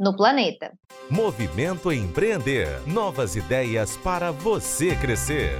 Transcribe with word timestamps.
no 0.00 0.16
planeta. 0.16 0.72
Movimento 1.10 1.92
Empreender. 1.92 2.80
Novas 2.86 3.36
ideias 3.36 3.98
para 3.98 4.32
você 4.32 4.96
crescer. 4.96 5.52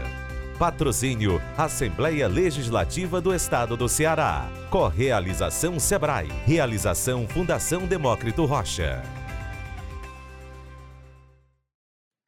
Patrocínio 0.59 1.41
Assembleia 1.57 2.27
Legislativa 2.27 3.21
do 3.21 3.34
Estado 3.34 3.77
do 3.77 3.89
Ceará. 3.89 4.48
Correalização 4.71 5.79
Sebrae. 5.79 6.29
Realização 6.47 7.29
Fundação 7.29 7.87
Demócrito 7.87 8.47
Rocha. 8.47 9.03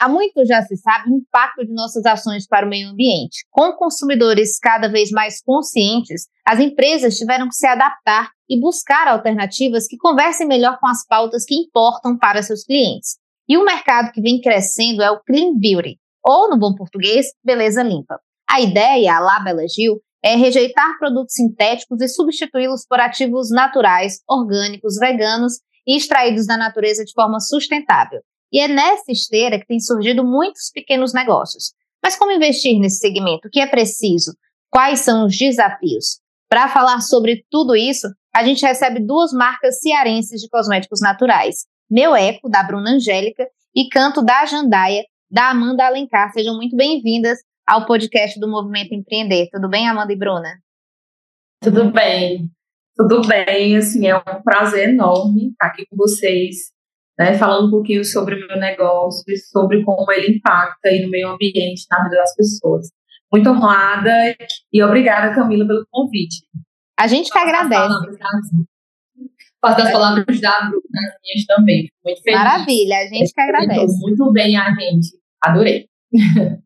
Há 0.03 0.09
muito 0.09 0.45
já 0.45 0.61
se 0.63 0.77
sabe 0.79 1.13
o 1.13 1.17
impacto 1.17 1.65
de 1.65 1.73
nossas 1.73 2.05
ações 2.05 2.45
para 2.45 2.67
o 2.67 2.69
meio 2.69 2.89
ambiente. 2.89 3.47
Com 3.49 3.73
consumidores 3.75 4.59
cada 4.59 4.89
vez 4.89 5.13
mais 5.13 5.41
conscientes, 5.41 6.27
as 6.45 6.59
empresas 6.59 7.17
tiveram 7.17 7.49
que 7.49 7.55
se 7.55 7.69
adaptar 7.69 8.29
e 8.51 8.59
buscar 8.59 9.07
alternativas 9.07 9.87
que 9.87 9.97
conversem 9.97 10.45
melhor 10.45 10.77
com 10.81 10.89
as 10.89 11.07
pautas 11.07 11.45
que 11.45 11.55
importam 11.55 12.19
para 12.19 12.43
seus 12.43 12.65
clientes. 12.65 13.17
E 13.49 13.57
o 13.57 13.65
mercado 13.65 14.11
que 14.11 14.21
vem 14.21 14.41
crescendo 14.41 15.05
é 15.05 15.11
o 15.13 15.21
Clean 15.21 15.57
Beauty, 15.57 15.97
ou, 16.25 16.51
no 16.51 16.59
bom 16.59 16.75
português, 16.75 17.27
beleza 17.45 17.85
limpa. 17.85 18.19
A 18.51 18.61
ideia, 18.61 19.15
a 19.15 19.21
Lab 19.21 19.57
Gil, 19.69 20.01
é 20.21 20.35
rejeitar 20.35 20.99
produtos 20.99 21.35
sintéticos 21.35 22.01
e 22.01 22.09
substituí-los 22.09 22.85
por 22.89 22.99
ativos 22.99 23.51
naturais, 23.51 24.19
orgânicos, 24.29 24.97
veganos 24.99 25.61
e 25.87 25.97
extraídos 25.97 26.49
da 26.49 26.57
natureza 26.57 27.05
de 27.05 27.13
forma 27.13 27.39
sustentável. 27.39 28.21
E 28.53 28.61
é 28.61 28.69
nessa 28.69 29.11
esteira 29.11 29.59
que 29.59 29.67
tem 29.67 29.81
surgido 29.81 30.23
muitos 30.23 30.71
pequenos 30.71 31.15
negócios. 31.15 31.73
Mas 32.03 32.17
como 32.17 32.33
investir 32.33 32.79
nesse 32.79 32.99
segmento? 32.99 33.49
O 33.49 33.51
que 33.51 33.61
é 33.61 33.67
preciso? 33.67 34.37
Quais 34.71 35.01
são 35.01 35.27
os 35.27 35.37
desafios? 35.37 36.21
Para 36.49 36.69
falar 36.69 37.01
sobre 37.01 37.47
tudo 37.51 37.75
isso, 37.75 38.07
a 38.35 38.45
gente 38.45 38.65
recebe 38.65 39.01
duas 39.01 39.33
marcas 39.33 39.81
cearenses 39.81 40.41
de 40.41 40.49
cosméticos 40.49 41.01
naturais. 41.01 41.65
Meu 41.91 42.15
Eco, 42.15 42.49
da 42.49 42.63
Bruna 42.63 42.91
Angélica, 42.91 43.47
e 43.75 43.89
Canto 43.89 44.23
da 44.23 44.45
Jandaia, 44.45 45.05
da 45.31 45.51
Amanda 45.51 45.87
Alencar. 45.87 46.31
Sejam 46.33 46.57
muito 46.57 46.77
bem-vindas 46.77 47.39
ao 47.67 47.87
podcast 47.87 48.39
do 48.39 48.49
Movimento 48.49 48.95
Empreender. 48.95 49.49
Tudo 49.51 49.69
bem, 49.69 49.89
Amanda 49.89 50.13
e 50.13 50.17
Bruna? 50.17 50.59
Tudo 51.63 51.91
bem, 51.91 52.51
tudo 52.97 53.27
bem. 53.27 53.77
Assim, 53.77 54.07
é 54.07 54.17
um 54.17 54.43
prazer 54.45 54.91
enorme 54.91 55.53
estar 55.53 55.67
aqui 55.67 55.87
com 55.87 55.97
vocês, 55.97 56.73
né, 57.19 57.35
falando 57.35 57.69
um 57.69 57.71
pouquinho 57.71 58.05
sobre 58.05 58.35
o 58.35 58.47
meu 58.47 58.59
negócio 58.59 59.23
e 59.29 59.37
sobre 59.37 59.85
como 59.85 60.11
ele 60.13 60.37
impacta 60.37 60.89
aí 60.89 61.03
no 61.03 61.11
meio 61.11 61.29
ambiente, 61.29 61.87
na 61.91 62.05
vida 62.05 62.17
das 62.17 62.35
pessoas. 62.35 62.89
Muito 63.33 63.49
honrada 63.49 64.37
e 64.73 64.83
obrigada, 64.83 65.35
Camila, 65.35 65.67
pelo 65.67 65.87
convite. 65.91 66.45
A 66.99 67.07
gente 67.07 67.31
que 67.31 67.39
agradece. 67.39 67.95
Faço 69.61 69.81
as 69.81 69.93
palavras 69.93 70.41
da 70.41 70.61
Bruna, 70.61 70.83
as 71.07 71.15
minhas 71.23 71.47
também. 71.47 71.89
Muito 72.05 72.23
feliz. 72.23 72.39
Maravilha, 72.39 72.97
a 72.99 73.07
gente 73.07 73.33
que 73.33 73.41
agradece. 73.41 73.99
Muito 74.01 74.33
bem 74.33 74.57
a 74.57 74.71
gente. 74.75 75.09
Adorei. 75.43 75.87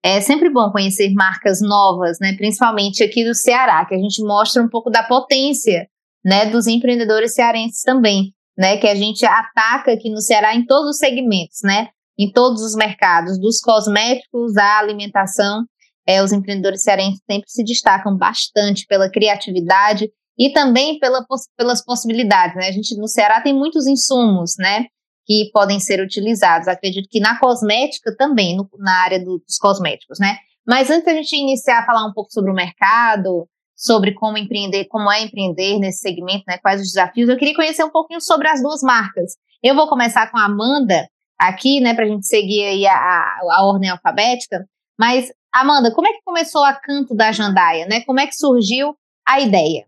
É 0.00 0.20
sempre 0.20 0.48
bom 0.48 0.70
conhecer 0.70 1.12
marcas 1.12 1.60
novas, 1.60 2.18
né? 2.20 2.32
Principalmente 2.36 3.02
aqui 3.02 3.24
do 3.24 3.34
Ceará, 3.34 3.84
que 3.84 3.96
a 3.96 3.98
gente 3.98 4.22
mostra 4.22 4.62
um 4.62 4.68
pouco 4.68 4.90
da 4.90 5.02
potência, 5.02 5.88
né, 6.24 6.46
dos 6.46 6.68
empreendedores 6.68 7.34
cearenses 7.34 7.82
também, 7.82 8.32
né? 8.58 8.76
Que 8.76 8.88
a 8.88 8.94
gente 8.94 9.24
ataca 9.24 9.92
aqui 9.92 10.10
no 10.10 10.20
Ceará 10.20 10.54
em 10.54 10.66
todos 10.66 10.90
os 10.90 10.98
segmentos, 10.98 11.60
né? 11.62 11.88
Em 12.18 12.32
todos 12.32 12.62
os 12.62 12.74
mercados, 12.74 13.38
dos 13.38 13.60
cosméticos 13.60 14.56
à 14.56 14.78
alimentação 14.78 15.64
é, 16.08 16.22
os 16.22 16.32
empreendedores 16.32 16.82
cearenses 16.82 17.20
sempre 17.30 17.50
se 17.50 17.62
destacam 17.62 18.16
bastante 18.16 18.86
pela 18.86 19.10
criatividade 19.10 20.10
e 20.38 20.50
também 20.54 20.98
pela, 20.98 21.22
pelas 21.54 21.84
possibilidades. 21.84 22.56
Né? 22.56 22.68
A 22.68 22.72
gente 22.72 22.96
no 22.96 23.06
Ceará 23.06 23.42
tem 23.42 23.52
muitos 23.52 23.86
insumos, 23.86 24.54
né? 24.58 24.86
Que 25.26 25.50
podem 25.52 25.78
ser 25.78 26.00
utilizados. 26.00 26.66
Acredito 26.66 27.06
que 27.10 27.20
na 27.20 27.38
cosmética 27.38 28.16
também, 28.16 28.56
no, 28.56 28.66
na 28.78 29.02
área 29.02 29.22
do, 29.22 29.42
dos 29.46 29.58
cosméticos, 29.58 30.18
né? 30.18 30.38
Mas 30.66 30.88
antes 30.88 31.04
da 31.04 31.12
gente 31.12 31.36
iniciar 31.36 31.80
a 31.80 31.86
falar 31.86 32.06
um 32.06 32.14
pouco 32.14 32.32
sobre 32.32 32.50
o 32.50 32.54
mercado, 32.54 33.46
sobre 33.78 34.12
como 34.12 34.36
empreender, 34.36 34.86
como 34.86 35.10
é 35.10 35.22
empreender 35.22 35.78
nesse 35.78 36.00
segmento, 36.00 36.42
né? 36.48 36.58
Quais 36.58 36.80
os 36.80 36.88
desafios, 36.88 37.28
eu 37.28 37.36
queria 37.36 37.54
conhecer 37.54 37.84
um 37.84 37.90
pouquinho 37.90 38.20
sobre 38.20 38.48
as 38.48 38.60
duas 38.60 38.82
marcas. 38.82 39.36
Eu 39.62 39.76
vou 39.76 39.88
começar 39.88 40.28
com 40.32 40.36
a 40.36 40.46
Amanda 40.46 41.08
aqui, 41.38 41.80
né? 41.80 41.94
Para 41.94 42.04
a 42.04 42.08
gente 42.08 42.26
seguir 42.26 42.64
aí 42.64 42.86
a, 42.86 42.92
a, 42.92 43.38
a 43.52 43.64
ordem 43.64 43.88
alfabética. 43.88 44.66
Mas 44.98 45.30
Amanda, 45.54 45.94
como 45.94 46.08
é 46.08 46.12
que 46.12 46.22
começou 46.24 46.64
a 46.64 46.74
Canto 46.74 47.14
da 47.14 47.30
Jandaia, 47.30 47.86
né? 47.86 48.00
Como 48.00 48.18
é 48.18 48.26
que 48.26 48.34
surgiu 48.34 48.96
a 49.26 49.40
ideia? 49.40 49.84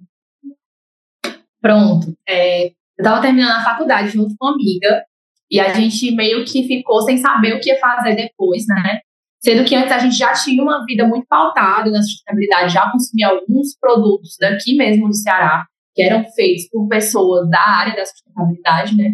Pronto. 1.61 2.17
É, 2.29 2.69
eu 2.69 2.73
estava 2.97 3.21
terminando 3.21 3.57
a 3.57 3.65
faculdade 3.65 4.11
junto 4.11 4.37
com 4.39 4.47
uma 4.47 4.55
amiga 4.55 5.05
e 5.51 5.59
a 5.59 5.75
gente 5.75 6.13
meio 6.13 6.45
que 6.45 6.63
ficou 6.63 7.03
sem 7.03 7.19
saber 7.19 7.55
o 7.55 7.61
que 7.61 7.75
fazer 7.77 8.15
depois, 8.15 8.65
né? 8.69 9.01
Sendo 9.43 9.65
que 9.65 9.75
antes 9.75 9.91
a 9.91 9.99
gente 9.99 10.17
já 10.17 10.33
tinha 10.33 10.63
uma 10.63 10.85
vida 10.85 11.07
muito 11.07 11.27
pautada 11.27 11.91
na 11.91 12.03
sustentabilidade, 12.03 12.75
já 12.75 12.91
consumia 12.91 13.29
alguns 13.29 13.75
produtos 13.79 14.37
daqui 14.39 14.77
mesmo 14.77 15.09
do 15.09 15.15
Ceará, 15.15 15.65
que 15.95 16.03
eram 16.03 16.25
feitos 16.33 16.69
por 16.69 16.87
pessoas 16.89 17.49
da 17.49 17.61
área 17.61 17.97
da 17.97 18.05
sustentabilidade, 18.05 18.97
né? 18.97 19.13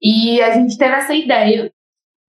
E 0.00 0.40
a 0.40 0.52
gente 0.52 0.76
teve 0.76 0.94
essa 0.94 1.14
ideia 1.14 1.70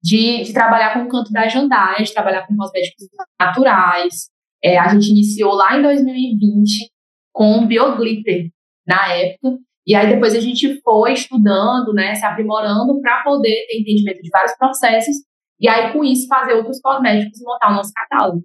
de, 0.04 0.44
de 0.44 0.54
trabalhar 0.54 0.94
com 0.94 1.06
o 1.06 1.08
canto 1.08 1.32
da 1.32 1.48
jandaia, 1.48 2.04
de 2.04 2.14
trabalhar 2.14 2.46
com 2.46 2.58
cosméticos 2.58 3.08
naturais. 3.40 4.30
É, 4.62 4.78
a 4.78 4.90
gente 4.90 5.10
iniciou 5.10 5.54
lá 5.54 5.78
em 5.78 5.82
2020 5.82 6.92
com 7.32 7.60
o 7.60 7.66
Bioglitter, 7.66 8.50
na 8.86 9.08
época, 9.14 9.58
e 9.88 9.96
aí 9.96 10.08
depois 10.08 10.36
a 10.36 10.40
gente 10.40 10.80
foi 10.82 11.14
estudando, 11.14 11.94
né, 11.94 12.16
se 12.16 12.26
aprimorando 12.26 13.00
para 13.02 13.24
poder 13.24 13.66
ter 13.68 13.80
entendimento 13.80 14.22
de 14.22 14.30
vários 14.30 14.56
processos, 14.58 15.16
e 15.64 15.70
aí 15.70 15.94
com 15.94 16.04
isso 16.04 16.28
fazer 16.28 16.54
outros 16.56 16.82
cosméticos 16.82 17.40
e 17.40 17.46
montar 17.46 17.72
o 17.72 17.76
nosso 17.76 17.94
catálogo. 17.94 18.44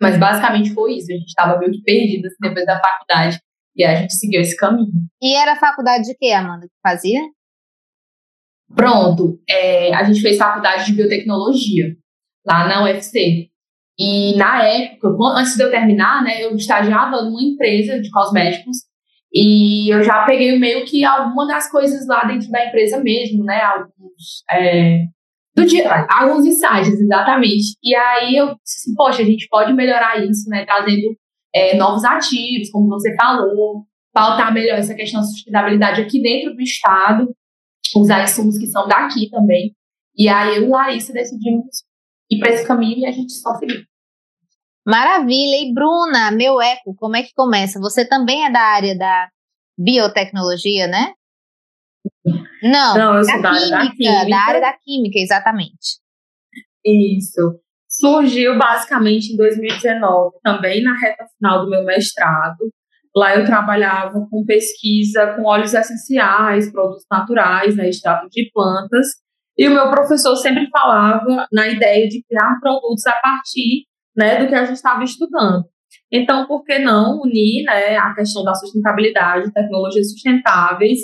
Mas 0.00 0.16
basicamente 0.16 0.72
foi 0.72 0.94
isso, 0.94 1.10
a 1.10 1.16
gente 1.16 1.26
estava 1.26 1.58
meio 1.58 1.72
que 1.72 1.82
perdido 1.82 2.26
assim, 2.26 2.36
depois 2.40 2.64
da 2.64 2.80
faculdade, 2.80 3.40
e 3.74 3.82
aí 3.82 3.96
a 3.96 4.00
gente 4.02 4.14
seguiu 4.14 4.40
esse 4.40 4.56
caminho. 4.56 4.92
E 5.20 5.34
era 5.34 5.54
a 5.54 5.58
faculdade 5.58 6.04
de 6.04 6.14
quê, 6.14 6.30
Amanda, 6.30 6.66
que 6.66 6.74
fazia? 6.82 7.20
Pronto, 8.74 9.40
é, 9.48 9.92
a 9.92 10.04
gente 10.04 10.20
fez 10.20 10.38
faculdade 10.38 10.86
de 10.86 10.92
biotecnologia 10.92 11.96
lá 12.46 12.68
na 12.68 12.84
UFC. 12.84 13.50
E 13.98 14.36
na 14.36 14.62
época, 14.62 15.08
antes 15.34 15.56
de 15.56 15.62
eu 15.62 15.70
terminar, 15.70 16.22
né, 16.22 16.44
eu 16.44 16.54
estagiava 16.54 17.22
numa 17.22 17.42
empresa 17.42 17.98
de 18.00 18.10
cosméticos 18.10 18.78
e 19.32 19.92
eu 19.92 20.02
já 20.02 20.24
peguei 20.26 20.58
meio 20.58 20.84
que 20.84 21.04
alguma 21.04 21.46
das 21.46 21.70
coisas 21.70 22.06
lá 22.06 22.24
dentro 22.24 22.50
da 22.50 22.66
empresa 22.66 23.00
mesmo, 23.02 23.42
né, 23.44 23.62
alguns 23.62 24.44
é, 24.50 25.06
do 25.56 25.64
dia, 25.64 26.06
alguns 26.10 26.44
insights 26.44 27.00
exatamente. 27.00 27.76
E 27.82 27.94
aí 27.94 28.36
eu 28.36 28.48
disse, 28.62 28.80
assim, 28.80 28.94
poxa, 28.94 29.22
a 29.22 29.24
gente 29.24 29.48
pode 29.48 29.72
melhorar 29.72 30.22
isso, 30.22 30.48
né, 30.50 30.66
trazendo 30.66 31.16
é, 31.54 31.76
novos 31.76 32.04
ativos, 32.04 32.70
como 32.70 32.88
você 32.88 33.16
falou, 33.16 33.86
pautar 34.12 34.52
melhor 34.52 34.78
essa 34.78 34.94
questão 34.94 35.20
da 35.20 35.26
sustentabilidade 35.26 36.02
aqui 36.02 36.20
dentro 36.20 36.54
do 36.54 36.60
estado 36.60 37.34
usar 37.94 38.24
insumos 38.24 38.58
que 38.58 38.66
são 38.66 38.86
daqui 38.86 39.30
também. 39.30 39.74
E 40.16 40.28
aí 40.28 40.56
eu 40.56 40.64
e 40.64 40.68
Larissa 40.68 41.12
decidimos 41.12 41.84
ir 42.30 42.38
para 42.38 42.52
esse 42.52 42.66
caminho 42.66 42.98
e 42.98 43.06
a 43.06 43.12
gente 43.12 43.32
só 43.32 43.54
seguiu. 43.54 43.82
Maravilha! 44.86 45.56
E 45.56 45.72
Bruna, 45.72 46.30
meu 46.30 46.60
eco, 46.60 46.94
como 46.96 47.16
é 47.16 47.22
que 47.22 47.34
começa? 47.34 47.80
Você 47.80 48.06
também 48.06 48.44
é 48.44 48.50
da 48.50 48.60
área 48.60 48.96
da 48.96 49.28
biotecnologia, 49.78 50.86
né? 50.86 51.12
Não, 52.62 52.96
Não 52.96 53.16
eu 53.16 53.24
sou 53.24 53.42
da, 53.42 53.50
química, 53.50 53.66
área 53.66 53.70
da 53.70 53.90
química. 53.90 54.30
Da 54.30 54.38
área 54.38 54.60
da 54.60 54.72
química, 54.72 55.18
exatamente. 55.18 56.00
Isso. 56.84 57.60
Surgiu 57.88 58.58
basicamente 58.58 59.32
em 59.32 59.36
2019, 59.36 60.36
também 60.42 60.82
na 60.82 60.98
reta 60.98 61.24
final 61.38 61.64
do 61.64 61.70
meu 61.70 61.84
mestrado. 61.84 62.70
Lá 63.14 63.34
eu 63.34 63.46
trabalhava 63.46 64.26
com 64.30 64.44
pesquisa 64.44 65.34
com 65.34 65.44
óleos 65.44 65.72
essenciais, 65.72 66.70
produtos 66.70 67.06
naturais, 67.10 67.74
né, 67.74 67.88
extrato 67.88 68.28
de 68.30 68.50
plantas. 68.52 69.06
E 69.56 69.66
o 69.66 69.72
meu 69.72 69.88
professor 69.90 70.36
sempre 70.36 70.68
falava 70.68 71.46
na 71.50 71.66
ideia 71.68 72.06
de 72.08 72.22
criar 72.28 72.58
produtos 72.60 73.06
a 73.06 73.14
partir 73.14 73.86
né, 74.14 74.42
do 74.42 74.48
que 74.48 74.54
a 74.54 74.64
gente 74.64 74.76
estava 74.76 75.02
estudando. 75.02 75.64
Então, 76.12 76.46
por 76.46 76.62
que 76.62 76.78
não 76.78 77.20
unir 77.20 77.64
né, 77.64 77.96
a 77.96 78.14
questão 78.14 78.44
da 78.44 78.54
sustentabilidade, 78.54 79.52
tecnologias 79.52 80.10
sustentáveis 80.10 81.00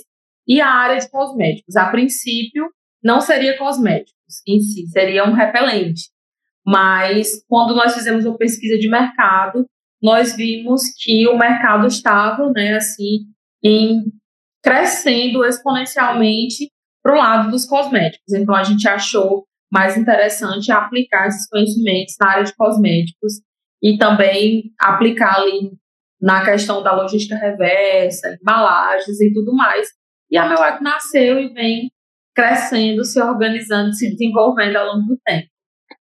e 0.46 0.60
a 0.60 0.68
área 0.68 0.98
de 0.98 1.10
cosméticos? 1.10 1.76
A 1.76 1.90
princípio, 1.90 2.68
não 3.02 3.20
seria 3.20 3.58
cosméticos 3.58 4.42
em 4.46 4.60
si, 4.60 4.86
seria 4.88 5.24
um 5.24 5.32
repelente. 5.32 6.10
Mas 6.64 7.44
quando 7.48 7.74
nós 7.74 7.94
fizemos 7.94 8.24
uma 8.24 8.38
pesquisa 8.38 8.78
de 8.78 8.88
mercado, 8.88 9.66
nós 10.00 10.34
vimos 10.34 10.82
que 10.98 11.26
o 11.28 11.36
mercado 11.36 11.86
estava, 11.86 12.50
né, 12.50 12.74
assim, 12.74 13.26
em 13.62 14.02
crescendo 14.62 15.44
exponencialmente 15.44 16.70
para 17.02 17.14
o 17.14 17.18
lado 17.18 17.50
dos 17.50 17.64
cosméticos. 17.64 18.32
Então 18.32 18.54
a 18.54 18.62
gente 18.62 18.86
achou 18.88 19.44
mais 19.70 19.96
interessante 19.96 20.70
aplicar 20.70 21.26
esses 21.26 21.48
conhecimentos 21.48 22.14
na 22.20 22.30
área 22.30 22.44
de 22.44 22.54
cosméticos 22.54 23.40
e 23.82 23.96
também 23.98 24.72
aplicar 24.78 25.40
ali 25.40 25.72
na 26.20 26.44
questão 26.44 26.82
da 26.82 26.94
logística 26.94 27.34
reversa, 27.34 28.38
embalagens 28.40 29.20
e 29.20 29.32
tudo 29.32 29.52
mais. 29.52 29.88
E 30.32 30.38
a 30.38 30.48
Meuec 30.48 30.82
nasceu 30.82 31.38
e 31.38 31.52
vem 31.52 31.92
crescendo, 32.34 33.04
se 33.04 33.20
organizando, 33.20 33.92
se 33.92 34.10
desenvolvendo 34.10 34.76
ao 34.76 34.86
longo 34.86 35.08
do 35.08 35.18
tempo. 35.22 35.46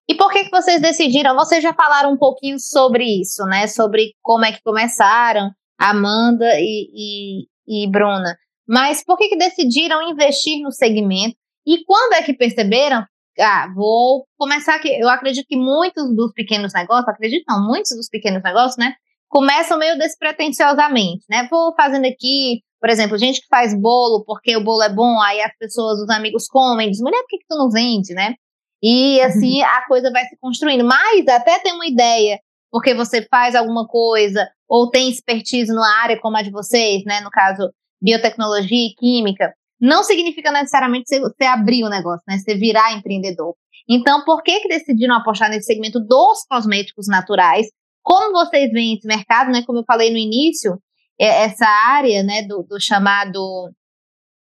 E 0.09 0.17
por 0.17 0.33
que, 0.33 0.45
que 0.45 0.51
vocês 0.51 0.83
decidiram? 0.83 1.37
Vocês 1.37 1.63
já 1.63 1.73
falaram 1.73 2.13
um 2.13 2.19
pouquinho 2.19 2.59
sobre 2.59 3.05
isso, 3.05 3.45
né? 3.45 3.69
Sobre 3.69 4.15
como 4.21 4.45
é 4.45 4.51
que 4.51 4.61
começaram, 4.65 5.53
Amanda 5.79 6.51
e, 6.59 7.45
e, 7.69 7.85
e 7.85 7.89
Bruna. 7.89 8.37
Mas 8.67 9.05
por 9.05 9.17
que, 9.17 9.29
que 9.29 9.37
decidiram 9.37 10.11
investir 10.11 10.61
no 10.63 10.73
segmento? 10.73 11.37
E 11.65 11.85
quando 11.85 12.15
é 12.15 12.23
que 12.23 12.35
perceberam? 12.35 13.05
Ah, 13.39 13.73
vou 13.73 14.27
começar 14.37 14.75
aqui. 14.75 14.89
Eu 15.01 15.09
acredito 15.09 15.47
que 15.47 15.57
muitos 15.57 16.13
dos 16.17 16.33
pequenos 16.33 16.73
negócios, 16.75 17.07
acredito 17.07 17.45
não, 17.47 17.65
muitos 17.65 17.95
dos 17.95 18.09
pequenos 18.09 18.43
negócios, 18.43 18.77
né? 18.77 18.95
Começam 19.29 19.79
meio 19.79 19.97
despretensiosamente, 19.97 21.25
né? 21.31 21.47
Vou 21.49 21.73
fazendo 21.77 22.07
aqui, 22.07 22.63
por 22.81 22.91
exemplo, 22.91 23.19
gente 23.19 23.41
que 23.41 23.49
faz 23.49 23.75
bolo 23.75 24.25
porque 24.25 24.57
o 24.57 24.63
bolo 24.63 24.83
é 24.83 24.89
bom, 24.89 25.21
aí 25.21 25.41
as 25.41 25.57
pessoas, 25.59 26.01
os 26.01 26.11
amigos 26.11 26.47
comem, 26.47 26.91
diz, 26.91 27.01
mulher, 27.01 27.21
por 27.21 27.29
que, 27.29 27.39
que 27.39 27.47
tu 27.49 27.57
não 27.57 27.71
vende, 27.71 28.15
né? 28.15 28.35
E 28.83 29.21
assim 29.23 29.61
a 29.63 29.85
coisa 29.87 30.11
vai 30.11 30.25
se 30.27 30.37
construindo. 30.41 30.85
Mas 30.85 31.27
até 31.29 31.59
tem 31.59 31.73
uma 31.73 31.87
ideia, 31.87 32.39
porque 32.71 32.95
você 32.95 33.27
faz 33.29 33.55
alguma 33.55 33.87
coisa, 33.87 34.49
ou 34.69 34.91
tem 34.91 35.11
expertise 35.11 35.73
numa 35.73 36.03
área 36.03 36.21
como 36.21 36.37
a 36.37 36.43
de 36.43 36.51
vocês, 36.51 37.03
né? 37.05 37.21
No 37.21 37.31
caso, 37.31 37.71
biotecnologia 38.01 38.87
e 38.87 38.95
química, 38.95 39.53
não 39.81 40.03
significa 40.03 40.51
necessariamente 40.51 41.19
você 41.19 41.45
abrir 41.45 41.85
o 41.85 41.89
negócio, 41.89 42.23
né? 42.29 42.39
Você 42.39 42.55
virar 42.55 42.93
empreendedor. 42.93 43.55
Então, 43.89 44.25
por 44.25 44.43
que, 44.43 44.61
que 44.61 44.69
decidiram 44.69 45.15
apostar 45.15 45.49
nesse 45.49 45.67
segmento 45.67 45.99
dos 45.99 46.45
cosméticos 46.49 47.07
naturais? 47.09 47.67
Como 48.03 48.33
vocês 48.33 48.71
veem 48.71 48.97
esse 48.97 49.07
mercado, 49.07 49.51
né? 49.51 49.63
Como 49.67 49.81
eu 49.81 49.85
falei 49.85 50.11
no 50.11 50.19
início, 50.19 50.79
essa 51.27 51.67
área, 51.67 52.23
né, 52.23 52.43
do, 52.43 52.63
do 52.63 52.81
chamado 52.81 53.73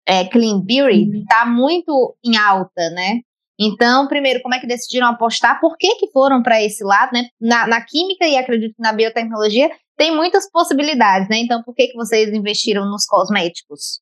é, 0.06 0.24
clean 0.24 0.60
beauty 0.60 1.20
está 1.20 1.44
uhum. 1.44 1.52
muito 1.52 2.16
em 2.24 2.36
alta, 2.36 2.90
né? 2.90 3.20
Então, 3.58 4.08
primeiro, 4.08 4.42
como 4.42 4.54
é 4.54 4.58
que 4.58 4.66
decidiram 4.66 5.06
apostar? 5.06 5.60
Por 5.60 5.76
que, 5.76 5.94
que 5.96 6.10
foram 6.10 6.42
para 6.42 6.62
esse 6.62 6.82
lado, 6.82 7.10
né? 7.12 7.28
Na, 7.40 7.66
na, 7.66 7.80
química 7.84 8.26
e 8.26 8.36
acredito 8.36 8.74
que 8.74 8.82
na 8.82 8.92
biotecnologia 8.92 9.70
tem 9.96 10.14
muitas 10.14 10.50
possibilidades, 10.50 11.28
né? 11.28 11.38
Então, 11.38 11.62
por 11.62 11.74
que, 11.74 11.88
que 11.88 11.96
vocês 11.96 12.32
investiram 12.32 12.84
nos 12.86 13.06
cosméticos? 13.06 14.00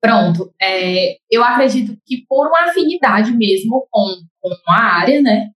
Pronto. 0.00 0.50
É, 0.60 1.18
eu 1.30 1.44
acredito 1.44 1.94
que 2.06 2.24
por 2.26 2.46
uma 2.46 2.70
afinidade 2.70 3.32
mesmo 3.32 3.86
com, 3.90 4.06
com 4.40 4.72
a 4.72 4.82
área, 4.82 5.20
né? 5.20 5.50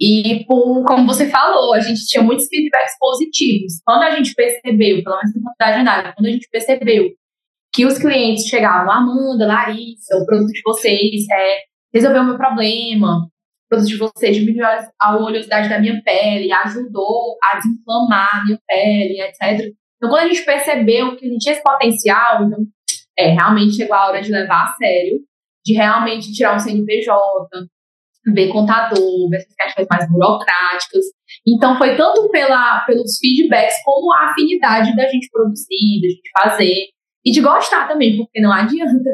E 0.00 0.44
por, 0.46 0.84
como 0.84 1.06
você 1.06 1.28
falou, 1.28 1.74
a 1.74 1.80
gente 1.80 2.06
tinha 2.06 2.22
muitos 2.22 2.46
feedbacks 2.46 2.96
positivos. 3.00 3.80
Quando 3.84 4.02
a 4.02 4.10
gente 4.12 4.32
percebeu, 4.34 5.02
pelo 5.02 5.16
menos 5.16 5.34
na 5.34 5.42
quantidade 5.42 5.82
de 5.82 5.88
área, 5.88 6.12
quando 6.12 6.26
a 6.26 6.30
gente 6.30 6.48
percebeu 6.50 7.10
que 7.72 7.84
os 7.84 7.98
clientes 7.98 8.46
chegavam, 8.46 8.92
Amanda, 8.92 9.46
Larissa, 9.46 10.16
o 10.16 10.24
produto 10.24 10.52
de 10.52 10.62
vocês 10.64 11.28
é, 11.30 11.58
resolveu 11.92 12.22
o 12.22 12.26
meu 12.26 12.36
problema, 12.36 13.24
o 13.24 13.68
produto 13.68 13.88
de 13.88 13.96
vocês 13.96 14.36
diminuiu 14.36 14.64
a 15.00 15.16
oleosidade 15.16 15.68
da 15.68 15.80
minha 15.80 16.00
pele, 16.02 16.52
ajudou 16.52 17.36
a 17.42 17.56
desinflamar 17.56 18.40
a 18.40 18.44
minha 18.44 18.58
pele, 18.66 19.20
etc. 19.20 19.72
Então, 19.96 20.10
quando 20.10 20.24
a 20.24 20.28
gente 20.28 20.44
percebeu 20.44 21.16
que 21.16 21.26
a 21.26 21.28
gente 21.28 21.40
tinha 21.40 21.54
esse 21.54 21.62
potencial, 21.62 22.44
então, 22.44 22.64
é, 23.18 23.30
realmente 23.32 23.74
chegou 23.74 23.96
a 23.96 24.06
hora 24.06 24.22
de 24.22 24.30
levar 24.30 24.62
a 24.62 24.74
sério, 24.76 25.18
de 25.64 25.74
realmente 25.74 26.32
tirar 26.32 26.54
um 26.54 26.58
CNPJ, 26.58 27.18
ver 28.32 28.48
contador, 28.48 29.28
ver 29.30 29.36
essas 29.36 29.54
questões 29.54 29.86
mais 29.90 30.10
burocráticas. 30.10 31.04
Então, 31.46 31.76
foi 31.76 31.96
tanto 31.96 32.28
pela, 32.30 32.80
pelos 32.86 33.18
feedbacks 33.18 33.76
como 33.84 34.12
a 34.12 34.30
afinidade 34.30 34.94
da 34.96 35.08
gente 35.08 35.28
produzir, 35.30 36.00
da 36.02 36.08
gente 36.08 36.30
fazer, 36.42 36.88
e 37.24 37.30
de 37.30 37.40
gostar 37.40 37.86
também, 37.88 38.16
porque 38.16 38.40
não 38.40 38.52
adianta. 38.52 39.10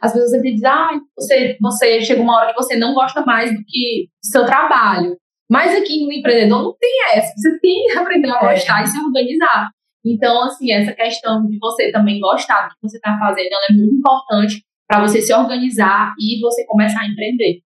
As 0.00 0.12
pessoas 0.12 0.30
sempre 0.30 0.54
dizem, 0.54 0.68
ah, 0.68 0.90
você, 1.18 1.56
você 1.60 2.00
chega 2.00 2.22
uma 2.22 2.36
hora 2.36 2.52
que 2.52 2.62
você 2.62 2.76
não 2.76 2.94
gosta 2.94 3.24
mais 3.24 3.50
do 3.50 3.58
que 3.66 4.08
do 4.22 4.30
seu 4.30 4.44
trabalho. 4.46 5.16
Mas 5.50 5.74
aqui 5.76 6.04
no 6.04 6.12
empreendedor 6.12 6.62
não 6.62 6.76
tem 6.78 6.90
essa. 7.14 7.32
Você 7.36 7.58
tem 7.60 7.86
que 7.86 7.98
aprender 7.98 8.30
a 8.30 8.40
gostar 8.40 8.82
e 8.82 8.86
se 8.86 8.98
organizar. 8.98 9.70
Então, 10.04 10.44
assim, 10.44 10.72
essa 10.72 10.92
questão 10.92 11.44
de 11.46 11.58
você 11.58 11.90
também 11.90 12.20
gostar 12.20 12.68
do 12.68 12.74
que 12.74 12.88
você 12.88 12.96
está 12.96 13.16
fazendo, 13.18 13.48
é 13.68 13.72
muito 13.72 13.96
importante 13.96 14.62
para 14.88 15.00
você 15.00 15.20
se 15.20 15.34
organizar 15.34 16.14
e 16.18 16.40
você 16.40 16.64
começar 16.64 17.00
a 17.00 17.08
empreender. 17.08 17.60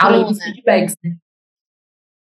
Além 0.00 0.24
dos 0.24 0.42
feedbacks, 0.42 0.94
né? 1.02 1.16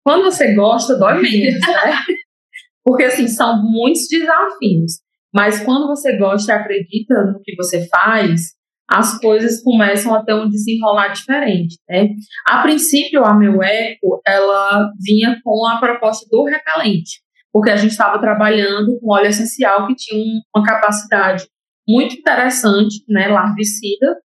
Quando 0.04 0.24
você 0.24 0.54
gosta, 0.54 0.98
dói 0.98 1.22
menos, 1.22 1.60
né? 1.62 1.96
Porque, 2.84 3.04
assim, 3.04 3.28
são 3.28 3.62
muitos 3.62 4.08
desafios. 4.10 4.94
Mas 5.34 5.64
quando 5.64 5.88
você 5.88 6.18
gosta 6.18 6.52
e 6.52 6.56
acredita 6.56 7.14
no 7.26 7.42
que 7.42 7.56
você 7.56 7.88
faz, 7.88 8.56
as 8.92 9.18
coisas 9.20 9.64
começam 9.64 10.14
a 10.14 10.24
ter 10.24 10.34
um 10.34 10.50
desenrolar 10.50 11.10
diferente, 11.10 11.78
né? 11.90 12.10
A 12.46 12.62
princípio, 12.62 13.24
a 13.24 13.34
Meu 13.34 13.64
Eco, 13.64 14.22
ela 14.28 14.92
vinha 15.00 15.40
com 15.44 15.66
a 15.66 15.80
proposta 15.80 16.28
do 16.30 16.44
repelente, 16.44 17.22
porque 17.54 17.72
a 17.72 17.78
gente 17.78 17.92
estava 17.92 18.20
trabalhando 18.20 19.00
com 19.00 19.14
óleo 19.14 19.28
essencial 19.28 19.88
que 19.88 19.96
tinha 19.96 20.42
uma 20.54 20.66
capacidade 20.66 21.48
muito 21.88 22.16
interessante, 22.16 23.04
né, 23.08 23.30
larvicida, 23.30 24.18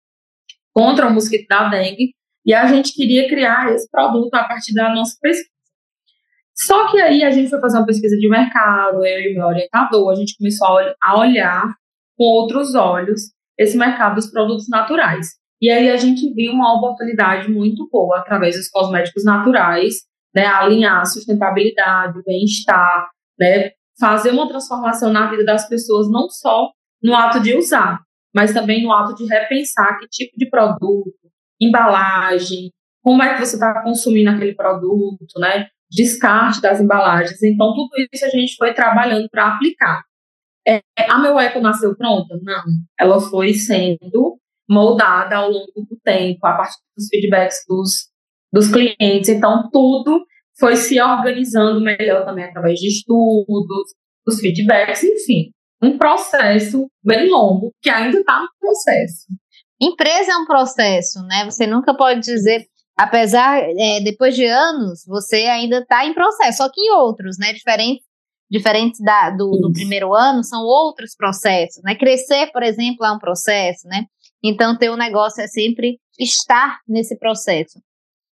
contra 0.75 1.07
o 1.07 1.15
mosquito 1.15 1.47
da 1.49 1.69
dengue, 1.69 2.16
e 2.47 2.55
a 2.55 2.67
gente 2.67 2.93
queria 2.95 3.29
criar 3.29 3.75
esse 3.75 3.91
produto 3.91 4.33
a 4.35 4.45
partir 4.45 4.73
da 4.73 4.95
nossa 4.95 5.17
pesquisa. 5.21 5.51
Só 6.55 6.91
que 6.91 6.99
aí 7.01 7.23
a 7.23 7.31
gente 7.31 7.51
foi 7.51 7.61
fazer 7.61 7.77
uma 7.77 7.87
pesquisa 7.87 8.17
de 8.17 8.29
mercado, 8.29 9.05
eu 9.05 9.31
e 9.31 9.35
meu 9.35 9.47
orientador, 9.47 10.11
a 10.11 10.15
gente 10.15 10.37
começou 10.39 10.79
a 11.03 11.19
olhar 11.19 11.75
com 12.17 12.25
outros 12.25 12.75
olhos 12.75 13.33
esse 13.59 13.77
mercado 13.77 14.15
dos 14.15 14.31
produtos 14.31 14.69
naturais. 14.69 15.33
E 15.61 15.71
aí 15.71 15.91
a 15.91 15.97
gente 15.97 16.33
viu 16.35 16.53
uma 16.53 16.75
oportunidade 16.79 17.51
muito 17.51 17.89
boa 17.91 18.19
através 18.19 18.57
dos 18.57 18.69
cosméticos 18.69 19.25
naturais, 19.25 19.95
né, 20.35 20.47
alinhar 20.47 21.05
sustentabilidade, 21.07 22.19
o 22.19 22.23
bem-estar, 22.23 23.09
né, 23.39 23.71
fazer 23.99 24.31
uma 24.31 24.49
transformação 24.49 25.13
na 25.13 25.31
vida 25.31 25.45
das 25.45 25.69
pessoas, 25.69 26.11
não 26.11 26.29
só 26.29 26.71
no 27.03 27.15
ato 27.15 27.41
de 27.41 27.57
usar, 27.57 28.01
mas 28.35 28.53
também 28.53 28.83
no 28.83 28.93
ato 28.93 29.15
de 29.15 29.25
repensar 29.25 29.99
que 29.99 30.07
tipo 30.09 30.39
de 30.39 30.49
produto, 30.49 31.26
embalagem, 31.61 32.71
como 33.03 33.23
é 33.23 33.35
que 33.35 33.45
você 33.45 33.57
está 33.57 33.83
consumindo 33.83 34.31
aquele 34.31 34.55
produto, 34.55 35.39
né? 35.39 35.69
descarte 35.91 36.61
das 36.61 36.81
embalagens. 36.81 37.43
Então, 37.43 37.73
tudo 37.75 37.91
isso 38.13 38.25
a 38.25 38.29
gente 38.29 38.57
foi 38.57 38.75
trabalhando 38.75 39.29
para 39.31 39.55
aplicar. 39.55 40.03
É, 40.67 40.83
a 41.09 41.19
meu 41.19 41.39
eco 41.39 41.61
nasceu 41.61 41.97
pronta? 41.97 42.37
Não. 42.43 42.65
Ela 42.99 43.21
foi 43.21 43.55
sendo 43.55 44.39
moldada 44.69 45.37
ao 45.37 45.51
longo 45.51 45.87
do 45.89 45.97
tempo, 46.03 46.45
a 46.45 46.57
partir 46.57 46.77
dos 46.97 47.07
feedbacks 47.09 47.59
dos, 47.69 48.09
dos 48.53 48.69
clientes. 48.69 49.29
Então, 49.29 49.71
tudo 49.71 50.25
foi 50.59 50.75
se 50.77 51.01
organizando 51.01 51.81
melhor 51.81 52.25
também 52.25 52.45
através 52.45 52.81
de 52.81 52.89
estudos, 52.89 53.95
dos 54.27 54.41
feedbacks, 54.41 55.05
enfim. 55.05 55.51
Um 55.81 55.99
processo 55.99 56.89
bem 57.05 57.29
longo, 57.29 57.71
que 57.81 57.91
ainda 57.91 58.19
está 58.19 58.41
no 58.41 58.49
processo. 58.59 59.27
Empresa 59.81 60.33
é 60.33 60.37
um 60.37 60.47
processo, 60.47 61.23
né? 61.25 61.45
Você 61.45 61.67
nunca 61.67 61.95
pode 61.95 62.21
dizer, 62.21 62.67
apesar, 62.97 63.61
é, 63.61 64.01
depois 64.01 64.35
de 64.35 64.45
anos, 64.47 65.05
você 65.07 65.45
ainda 65.45 65.79
está 65.79 66.07
em 66.07 66.15
processo, 66.15 66.59
só 66.59 66.69
que 66.71 66.81
em 66.81 66.93
outros, 66.93 67.37
né? 67.39 67.53
Diferentes, 67.53 68.05
diferentes 68.51 69.01
da, 69.01 69.31
do, 69.31 69.51
do, 69.59 69.73
primeiro 69.73 70.15
ano, 70.15 70.43
são 70.43 70.63
outros 70.63 71.15
processos, 71.15 71.83
né? 71.83 71.95
Crescer, 71.95 72.51
por 72.53 72.63
exemplo, 72.63 73.05
é 73.05 73.13
um 73.13 73.19
processo, 73.19 73.87
né? 73.87 74.07
Então, 74.43 74.79
ter 74.79 74.91
um 74.91 74.97
negócio 74.97 75.43
é 75.43 75.47
sempre 75.47 75.99
estar 76.19 76.79
nesse 76.89 77.19
processo. 77.19 77.81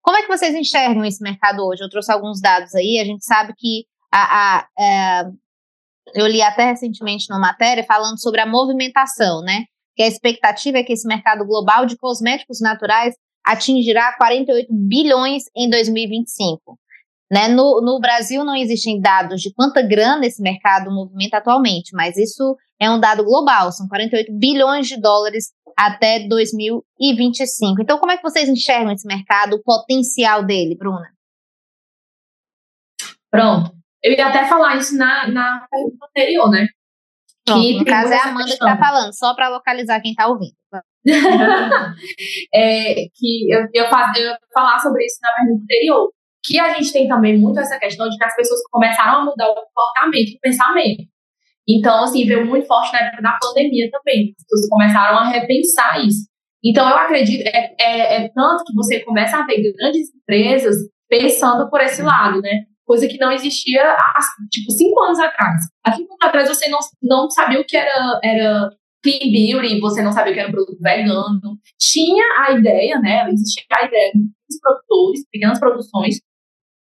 Como 0.03 0.17
é 0.17 0.23
que 0.23 0.29
vocês 0.29 0.55
enxergam 0.55 1.05
esse 1.05 1.23
mercado 1.23 1.65
hoje? 1.65 1.83
Eu 1.83 1.91
trouxe 1.91 2.13
alguns 2.13 2.41
dados 2.41 2.75
aí, 2.75 2.99
a 3.01 3.05
gente 3.05 3.25
sabe 3.25 3.55
que 3.57 3.85
a, 4.13 4.19
a, 4.19 4.59
a 4.59 4.73
é, 4.79 5.25
eu 6.15 6.27
li 6.27 6.43
até 6.43 6.65
recentemente 6.65 7.27
numa 7.31 7.41
matéria 7.41 7.85
falando 7.85 8.21
sobre 8.21 8.41
a 8.41 8.47
movimentação, 8.47 9.43
né? 9.43 9.65
Que 10.01 10.05
a 10.05 10.09
expectativa 10.09 10.79
é 10.79 10.83
que 10.83 10.95
esse 10.95 11.07
mercado 11.07 11.45
global 11.45 11.85
de 11.85 11.95
cosméticos 11.95 12.59
naturais 12.59 13.15
atingirá 13.45 14.17
48 14.17 14.67
bilhões 14.73 15.43
em 15.55 15.69
2025. 15.69 16.79
Né? 17.31 17.49
No, 17.49 17.83
no 17.83 18.01
Brasil 18.01 18.43
não 18.43 18.57
existem 18.57 18.99
dados 18.99 19.43
de 19.43 19.53
quanta 19.53 19.83
grana 19.83 20.25
esse 20.25 20.41
mercado 20.41 20.91
movimenta 20.91 21.37
atualmente, 21.37 21.95
mas 21.95 22.17
isso 22.17 22.57
é 22.81 22.91
um 22.91 22.99
dado 22.99 23.23
global, 23.23 23.71
são 23.73 23.87
48 23.89 24.33
bilhões 24.33 24.87
de 24.87 24.99
dólares 24.99 25.53
até 25.77 26.27
2025. 26.27 27.83
Então, 27.83 27.99
como 27.99 28.11
é 28.11 28.17
que 28.17 28.23
vocês 28.23 28.49
enxergam 28.49 28.93
esse 28.93 29.07
mercado, 29.07 29.57
o 29.57 29.63
potencial 29.63 30.43
dele, 30.43 30.79
Bruna? 30.79 31.13
Pronto. 33.31 33.71
Eu 34.03 34.13
ia 34.15 34.29
até 34.29 34.49
falar 34.49 34.79
isso 34.79 34.97
na, 34.97 35.29
na 35.29 35.67
pergunta 35.71 36.07
anterior, 36.07 36.49
né? 36.49 36.69
Pronto, 37.55 37.79
no 37.79 37.85
caso 37.85 38.13
é 38.13 38.17
a 38.17 38.23
Amanda 38.25 38.45
questão. 38.45 38.69
que 38.69 38.75
está 38.75 38.87
falando, 38.87 39.13
só 39.13 39.35
para 39.35 39.49
localizar 39.49 40.01
quem 40.01 40.11
está 40.13 40.27
ouvindo. 40.27 40.55
é, 42.55 42.95
que 43.15 43.51
eu, 43.51 43.61
eu, 43.73 43.85
eu 43.85 43.85
ia 43.85 44.39
falar 44.53 44.79
sobre 44.79 45.05
isso 45.05 45.19
na 45.23 45.33
pergunta 45.35 45.65
anterior. 45.65 46.11
Que 46.43 46.59
a 46.59 46.73
gente 46.75 46.93
tem 46.93 47.07
também 47.07 47.39
muito 47.39 47.61
essa 47.61 47.79
questão 47.79 48.09
de 48.09 48.17
que 48.17 48.25
as 48.25 48.35
pessoas 48.35 48.61
começaram 48.71 49.21
a 49.21 49.25
mudar 49.25 49.51
o 49.51 49.55
comportamento, 49.55 50.37
o 50.37 50.41
pensamento. 50.41 51.05
Então, 51.69 52.05
assim, 52.05 52.27
veio 52.27 52.47
muito 52.47 52.67
forte 52.67 52.93
na 52.93 53.01
época 53.01 53.23
da 53.23 53.39
pandemia 53.41 53.91
também. 53.91 54.35
As 54.39 54.45
pessoas 54.45 54.69
começaram 54.71 55.19
a 55.19 55.29
repensar 55.29 56.05
isso. 56.05 56.29
Então, 56.65 56.89
eu 56.89 56.97
acredito, 56.97 57.47
é, 57.47 57.75
é, 57.79 58.25
é 58.25 58.29
tanto 58.29 58.65
que 58.65 58.75
você 58.75 59.01
começa 59.01 59.39
a 59.39 59.47
ver 59.47 59.73
grandes 59.73 60.15
empresas 60.15 60.77
pensando 61.09 61.69
por 61.71 61.81
esse 61.81 62.03
lado, 62.03 62.41
né? 62.41 62.65
Coisa 62.91 63.07
que 63.07 63.19
não 63.19 63.31
existia 63.31 63.89
há, 63.89 64.19
tipo, 64.51 64.73
cinco 64.73 65.01
anos 65.05 65.21
atrás. 65.21 65.63
Há 65.87 65.93
cinco 65.93 66.13
anos 66.13 66.25
atrás 66.25 66.49
você 66.49 66.69
não, 66.69 66.81
não 67.01 67.31
sabia 67.31 67.61
o 67.61 67.65
que 67.65 67.77
era, 67.77 68.19
era 68.21 68.69
clean 69.01 69.31
beauty, 69.31 69.79
você 69.79 70.03
não 70.03 70.11
sabia 70.11 70.33
o 70.33 70.35
que 70.35 70.41
era 70.41 70.49
um 70.49 70.53
produto 70.53 70.77
vegano. 70.81 71.57
Tinha 71.79 72.25
a 72.41 72.51
ideia, 72.51 72.99
né? 72.99 73.31
Existia 73.31 73.63
a 73.77 73.87
ideia 73.87 74.11
de 74.13 74.59
produtores, 74.61 75.25
pequenas 75.31 75.61
produções, 75.61 76.17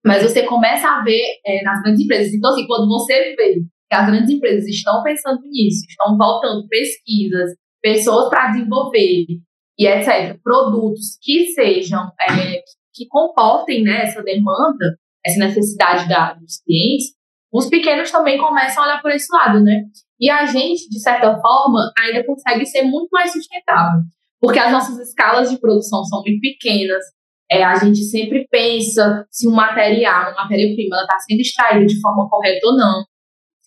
mas 0.05 0.25
você 0.25 0.43
começa 0.43 0.89
a 0.89 1.05
ver 1.05 1.23
é, 1.47 1.63
nas 1.63 1.81
grandes 1.81 2.05
empresas. 2.05 2.35
Então, 2.35 2.51
assim, 2.51 2.67
quando 2.67 2.89
você 2.89 3.37
vê 3.37 3.55
que 3.55 3.95
as 3.95 4.07
grandes 4.07 4.31
empresas 4.31 4.67
estão 4.67 5.01
pensando 5.05 5.43
nisso, 5.43 5.87
estão 5.89 6.19
voltando 6.19 6.67
pesquisas, 6.67 7.53
pessoas 7.81 8.29
para 8.29 8.49
desenvolver 8.49 9.27
e 9.79 9.87
etc., 9.87 10.41
produtos 10.43 11.17
que 11.23 11.53
sejam, 11.53 12.11
é, 12.21 12.63
que 12.93 13.07
comportem 13.09 13.85
né, 13.85 14.03
essa 14.03 14.25
demanda, 14.25 14.99
essa 15.25 15.39
necessidade 15.39 16.09
da, 16.09 16.35
dos 16.35 16.61
clientes, 16.65 17.15
os 17.53 17.69
pequenos 17.69 18.11
também 18.11 18.39
começam 18.39 18.83
a 18.83 18.87
olhar 18.87 19.03
por 19.03 19.11
esse 19.11 19.33
lado, 19.33 19.63
né? 19.63 19.85
E 20.21 20.29
a 20.29 20.45
gente, 20.47 20.89
de 20.89 21.01
certa 21.01 21.39
forma, 21.39 21.93
ainda 21.99 22.25
consegue 22.25 22.67
ser 22.67 22.83
muito 22.83 23.09
mais 23.13 23.33
sustentável, 23.33 24.01
porque 24.41 24.59
as 24.59 24.73
nossas 24.73 24.99
escalas 24.99 25.51
de 25.51 25.59
produção 25.59 26.05
são 26.05 26.23
muito 26.23 26.41
pequenas, 26.41 27.05
é, 27.51 27.63
a 27.63 27.77
gente 27.77 28.03
sempre 28.05 28.47
pensa 28.51 29.27
se 29.31 29.47
um 29.47 29.53
material, 29.53 30.33
uma 30.33 30.43
matéria-prima, 30.43 30.97
está 30.97 31.19
sendo 31.21 31.41
extraída 31.41 31.87
de 31.87 32.01
forma 32.01 32.29
correta 32.29 32.67
ou 32.67 32.77
não. 32.77 33.05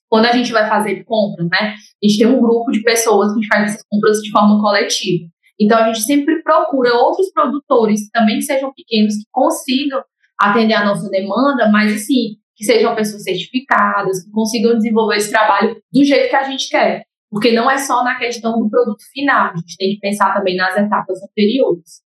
Quando 0.09 0.25
a 0.25 0.31
gente 0.31 0.51
vai 0.51 0.67
fazer 0.67 1.03
compras, 1.03 1.47
né? 1.49 1.73
A 1.73 2.07
gente 2.07 2.17
tem 2.17 2.27
um 2.27 2.39
grupo 2.39 2.71
de 2.71 2.81
pessoas 2.81 3.33
que 3.33 3.45
faz 3.47 3.71
essas 3.71 3.83
compras 3.89 4.17
de 4.19 4.31
forma 4.31 4.59
coletiva. 4.59 5.27
Então, 5.59 5.77
a 5.77 5.87
gente 5.87 6.01
sempre 6.01 6.41
procura 6.43 6.95
outros 6.95 7.31
produtores, 7.31 8.09
também 8.11 8.37
que 8.37 8.43
sejam 8.43 8.71
pequenos, 8.73 9.15
que 9.15 9.23
consigam 9.31 10.01
atender 10.39 10.73
a 10.73 10.85
nossa 10.85 11.09
demanda, 11.09 11.69
mas 11.71 11.93
assim, 11.93 12.37
que 12.55 12.65
sejam 12.65 12.95
pessoas 12.95 13.23
certificadas, 13.23 14.23
que 14.23 14.31
consigam 14.31 14.75
desenvolver 14.75 15.17
esse 15.17 15.29
trabalho 15.29 15.81
do 15.91 16.03
jeito 16.03 16.29
que 16.29 16.35
a 16.35 16.43
gente 16.43 16.69
quer. 16.69 17.03
Porque 17.29 17.51
não 17.51 17.69
é 17.69 17.77
só 17.77 18.03
na 18.03 18.17
questão 18.17 18.57
do 18.57 18.69
produto 18.69 19.03
final, 19.11 19.51
a 19.51 19.57
gente 19.57 19.77
tem 19.77 19.89
que 19.91 19.99
pensar 19.99 20.33
também 20.33 20.55
nas 20.55 20.75
etapas 20.77 21.21
anteriores. 21.21 22.01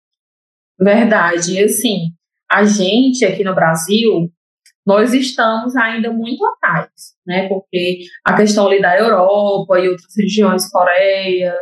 Verdade. 0.80 1.56
E 1.56 1.64
assim, 1.64 2.12
a 2.50 2.64
gente 2.64 3.26
aqui 3.26 3.44
no 3.44 3.54
Brasil, 3.54 4.32
nós 4.86 5.14
estamos 5.14 5.76
ainda 5.76 6.12
muito 6.12 6.44
atrás, 6.46 6.90
né? 7.28 7.48
Porque 7.48 8.00
a 8.26 8.36
questão 8.36 8.68
ali 8.68 8.82
da 8.82 8.98
Europa 8.98 9.80
e 9.80 9.90
outras 9.90 10.14
regiões, 10.18 10.70
Coreia, 10.70 11.54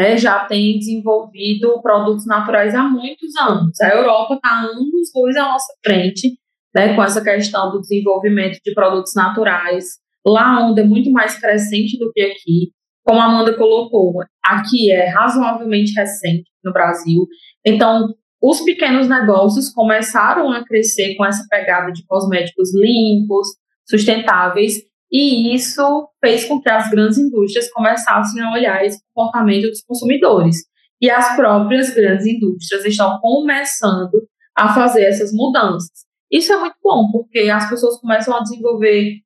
né, 0.00 0.16
já 0.16 0.46
tem 0.46 0.78
desenvolvido 0.78 1.78
produtos 1.82 2.26
naturais 2.26 2.74
há 2.74 2.84
muitos 2.84 3.36
anos. 3.36 3.78
A 3.82 3.90
Europa 3.90 4.36
está 4.36 4.48
anos 4.48 4.62
luz 4.62 5.10
à 5.36 5.42
nossa 5.42 5.74
frente, 5.84 6.38
né, 6.74 6.94
com 6.94 7.04
essa 7.04 7.22
questão 7.22 7.70
do 7.70 7.82
desenvolvimento 7.82 8.58
de 8.64 8.72
produtos 8.72 9.12
naturais. 9.14 9.98
Lá 10.26 10.56
a 10.56 10.66
onda 10.66 10.80
é 10.80 10.84
muito 10.84 11.10
mais 11.12 11.38
crescente 11.38 11.98
do 11.98 12.10
que 12.12 12.22
aqui. 12.22 12.72
Como 13.04 13.20
a 13.20 13.26
Amanda 13.26 13.54
colocou, 13.58 14.22
aqui 14.42 14.90
é 14.90 15.10
razoavelmente 15.10 15.92
recente 15.92 16.50
no 16.64 16.72
Brasil. 16.72 17.26
Então, 17.62 18.08
os 18.42 18.62
pequenos 18.62 19.06
negócios 19.06 19.68
começaram 19.68 20.50
a 20.50 20.64
crescer 20.64 21.14
com 21.14 21.26
essa 21.26 21.46
pegada 21.50 21.92
de 21.92 22.06
cosméticos 22.06 22.70
limpos, 22.74 23.48
sustentáveis, 23.86 24.78
e 25.10 25.54
isso 25.54 26.08
fez 26.24 26.44
com 26.44 26.60
que 26.60 26.70
as 26.70 26.88
grandes 26.88 27.18
indústrias 27.18 27.70
começassem 27.70 28.42
a 28.42 28.52
olhar 28.52 28.84
esse 28.84 29.02
comportamento 29.12 29.68
dos 29.68 29.82
consumidores. 29.82 30.56
E 31.00 31.10
as 31.10 31.34
próprias 31.34 31.92
grandes 31.94 32.26
indústrias 32.26 32.84
estão 32.84 33.18
começando 33.20 34.28
a 34.56 34.72
fazer 34.72 35.04
essas 35.04 35.32
mudanças. 35.32 35.90
Isso 36.30 36.52
é 36.52 36.58
muito 36.58 36.76
bom, 36.82 37.10
porque 37.10 37.50
as 37.50 37.68
pessoas 37.68 37.98
começam 38.00 38.36
a 38.36 38.40
desenvolver 38.40 39.16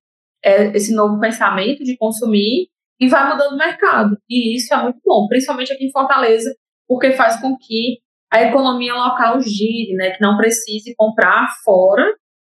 é, 0.43 0.75
esse 0.77 0.95
novo 0.95 1.21
pensamento 1.21 1.85
de 1.85 1.97
consumir 1.99 2.69
e 2.99 3.09
vai 3.09 3.31
mudando 3.31 3.53
o 3.53 3.59
mercado. 3.59 4.17
E 4.29 4.57
isso 4.57 4.73
é 4.73 4.83
muito 4.83 5.01
bom, 5.05 5.27
principalmente 5.29 5.73
aqui 5.73 5.85
em 5.85 5.93
Fortaleza, 5.93 6.55
porque 6.89 7.13
faz 7.13 7.41
com 7.41 7.57
que 7.59 7.99
a 8.33 8.43
economia 8.43 8.95
local 8.95 9.41
gire, 9.41 9.95
né, 9.95 10.13
que 10.13 10.23
não 10.23 10.37
precise 10.37 10.95
comprar 10.97 11.49
fora, 11.65 12.05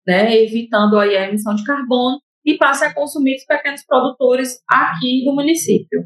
né, 0.06 0.36
evitando 0.36 0.98
aí 0.98 1.16
a 1.16 1.28
emissão 1.28 1.54
de 1.54 1.64
carbono 1.64 2.18
e 2.44 2.56
passe 2.56 2.84
a 2.84 2.92
consumir 2.92 3.36
os 3.36 3.44
pequenos 3.44 3.84
produtores 3.86 4.60
aqui 4.68 5.24
do 5.24 5.34
município. 5.34 6.04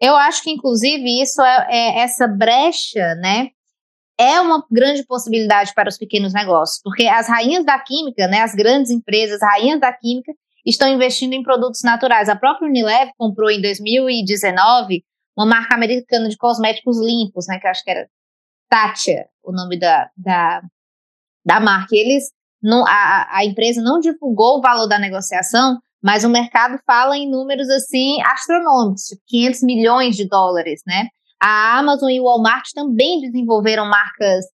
Eu 0.00 0.14
acho 0.16 0.42
que, 0.42 0.50
inclusive, 0.50 1.22
isso 1.22 1.40
é, 1.42 1.66
é, 1.70 1.98
essa 2.00 2.26
brecha, 2.26 3.14
né? 3.16 3.50
É 4.18 4.40
uma 4.40 4.64
grande 4.70 5.04
possibilidade 5.04 5.72
para 5.74 5.88
os 5.88 5.98
pequenos 5.98 6.32
negócios, 6.32 6.80
porque 6.82 7.06
as 7.06 7.28
rainhas 7.28 7.64
da 7.64 7.78
química, 7.78 8.26
né, 8.26 8.40
as 8.40 8.54
grandes 8.54 8.90
empresas, 8.90 9.40
rainhas 9.42 9.78
da 9.78 9.92
química, 9.92 10.32
estão 10.64 10.88
investindo 10.88 11.34
em 11.34 11.42
produtos 11.42 11.82
naturais. 11.82 12.28
A 12.28 12.36
própria 12.36 12.66
Unilever 12.66 13.12
comprou 13.18 13.50
em 13.50 13.60
2019 13.60 15.04
uma 15.36 15.46
marca 15.46 15.74
americana 15.74 16.30
de 16.30 16.36
cosméticos 16.36 16.98
limpos, 16.98 17.46
né, 17.46 17.58
que 17.58 17.68
acho 17.68 17.84
que 17.84 17.90
era 17.90 18.08
Tatcha, 18.70 19.28
o 19.44 19.52
nome 19.52 19.78
da, 19.78 20.10
da, 20.16 20.62
da 21.44 21.60
marca. 21.60 21.94
E 21.94 21.98
eles 21.98 22.32
não, 22.62 22.86
a, 22.86 23.28
a 23.30 23.44
empresa 23.44 23.82
não 23.82 24.00
divulgou 24.00 24.58
o 24.58 24.60
valor 24.60 24.86
da 24.86 24.98
negociação, 24.98 25.78
mas 26.02 26.24
o 26.24 26.28
mercado 26.28 26.78
fala 26.86 27.16
em 27.16 27.30
números 27.30 27.68
assim 27.68 28.20
astronômicos, 28.22 29.02
tipo 29.02 29.22
500 29.26 29.62
milhões 29.62 30.16
de 30.16 30.28
dólares, 30.28 30.82
né? 30.86 31.08
A 31.40 31.78
Amazon 31.78 32.10
e 32.10 32.20
o 32.20 32.24
Walmart 32.24 32.68
também 32.74 33.20
desenvolveram 33.20 33.86
marcas 33.86 34.44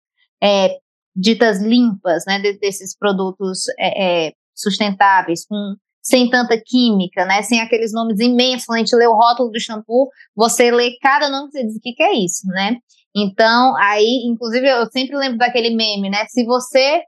é, 0.43 0.79
ditas 1.15 1.61
limpas, 1.63 2.25
né, 2.27 2.41
desses 2.61 2.97
produtos 2.97 3.65
é, 3.79 4.29
é, 4.29 4.33
sustentáveis, 4.55 5.47
com, 5.47 5.75
sem 6.03 6.29
tanta 6.29 6.61
química, 6.61 7.25
né, 7.25 7.43
sem 7.43 7.61
aqueles 7.61 7.93
nomes 7.93 8.19
imensos. 8.19 8.67
Quando 8.67 8.77
a 8.77 8.79
gente 8.81 8.97
lê 8.97 9.07
o 9.07 9.15
rótulo 9.15 9.51
do 9.51 9.61
shampoo, 9.61 10.09
você 10.35 10.71
lê 10.71 10.97
cada 11.01 11.29
nome 11.29 11.49
e 11.49 11.51
você 11.53 11.67
diz 11.67 11.77
o 11.77 11.81
que, 11.81 11.93
que 11.93 12.03
é 12.03 12.15
isso, 12.15 12.47
né? 12.49 12.77
Então, 13.15 13.77
aí, 13.77 14.23
inclusive, 14.27 14.67
eu 14.67 14.87
sempre 14.91 15.17
lembro 15.17 15.39
daquele 15.39 15.77
meme, 15.77 16.09
né? 16.09 16.25
Se 16.29 16.45
você 16.45 17.03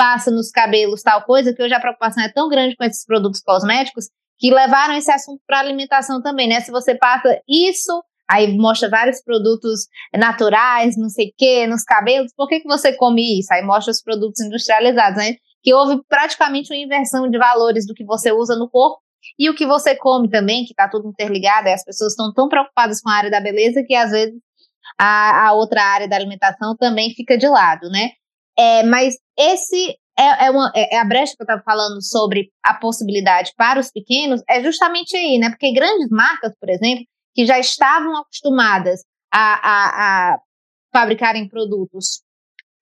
passa 0.00 0.30
nos 0.30 0.50
cabelos 0.50 1.02
tal 1.02 1.22
coisa, 1.24 1.52
que 1.52 1.62
hoje 1.62 1.74
a 1.74 1.80
preocupação 1.80 2.24
é 2.24 2.32
tão 2.32 2.48
grande 2.48 2.74
com 2.74 2.84
esses 2.84 3.04
produtos 3.04 3.42
cosméticos 3.42 4.06
que 4.38 4.50
levaram 4.50 4.94
esse 4.94 5.12
assunto 5.12 5.42
para 5.46 5.58
alimentação 5.58 6.22
também, 6.22 6.48
né? 6.48 6.58
Se 6.62 6.70
você 6.70 6.94
passa 6.94 7.38
isso, 7.46 8.02
aí 8.26 8.56
mostra 8.56 8.88
vários 8.88 9.22
produtos 9.22 9.80
naturais, 10.16 10.96
não 10.96 11.10
sei 11.10 11.26
o 11.26 11.32
quê, 11.36 11.66
nos 11.66 11.84
cabelos, 11.84 12.32
por 12.34 12.48
que, 12.48 12.60
que 12.60 12.66
você 12.66 12.96
come 12.96 13.40
isso? 13.40 13.52
Aí 13.52 13.62
mostra 13.62 13.90
os 13.90 14.02
produtos 14.02 14.40
industrializados, 14.40 15.18
né? 15.18 15.34
Que 15.62 15.74
houve 15.74 16.00
praticamente 16.08 16.72
uma 16.72 16.82
inversão 16.82 17.28
de 17.28 17.36
valores 17.36 17.86
do 17.86 17.92
que 17.92 18.02
você 18.06 18.32
usa 18.32 18.56
no 18.56 18.70
corpo 18.70 19.02
e 19.38 19.50
o 19.50 19.54
que 19.54 19.66
você 19.66 19.94
come 19.94 20.30
também, 20.30 20.64
que 20.64 20.72
está 20.72 20.88
tudo 20.88 21.10
interligado, 21.10 21.68
as 21.68 21.84
pessoas 21.84 22.12
estão 22.12 22.32
tão 22.32 22.48
preocupadas 22.48 23.02
com 23.02 23.10
a 23.10 23.16
área 23.16 23.30
da 23.30 23.38
beleza 23.38 23.84
que 23.86 23.94
às 23.94 24.10
vezes 24.10 24.34
a, 24.98 25.48
a 25.48 25.52
outra 25.52 25.82
área 25.82 26.08
da 26.08 26.16
alimentação 26.16 26.74
também 26.74 27.10
fica 27.14 27.36
de 27.36 27.46
lado, 27.46 27.90
né? 27.90 28.12
É, 28.60 28.82
mas 28.82 29.14
esse 29.38 29.96
é, 30.18 30.46
é, 30.46 30.50
uma, 30.50 30.70
é, 30.74 30.96
é 30.96 30.98
a 30.98 31.04
brecha 31.04 31.34
que 31.34 31.42
eu 31.42 31.44
estava 31.44 31.62
falando 31.62 32.02
sobre 32.02 32.50
a 32.62 32.74
possibilidade 32.74 33.54
para 33.56 33.80
os 33.80 33.90
pequenos, 33.90 34.42
é 34.46 34.62
justamente 34.62 35.16
aí, 35.16 35.38
né? 35.38 35.48
Porque 35.48 35.72
grandes 35.72 36.10
marcas, 36.10 36.52
por 36.60 36.68
exemplo, 36.68 37.06
que 37.34 37.46
já 37.46 37.58
estavam 37.58 38.14
acostumadas 38.18 39.00
a, 39.32 39.54
a, 39.54 40.34
a 40.34 40.38
fabricarem 40.92 41.48
produtos 41.48 42.22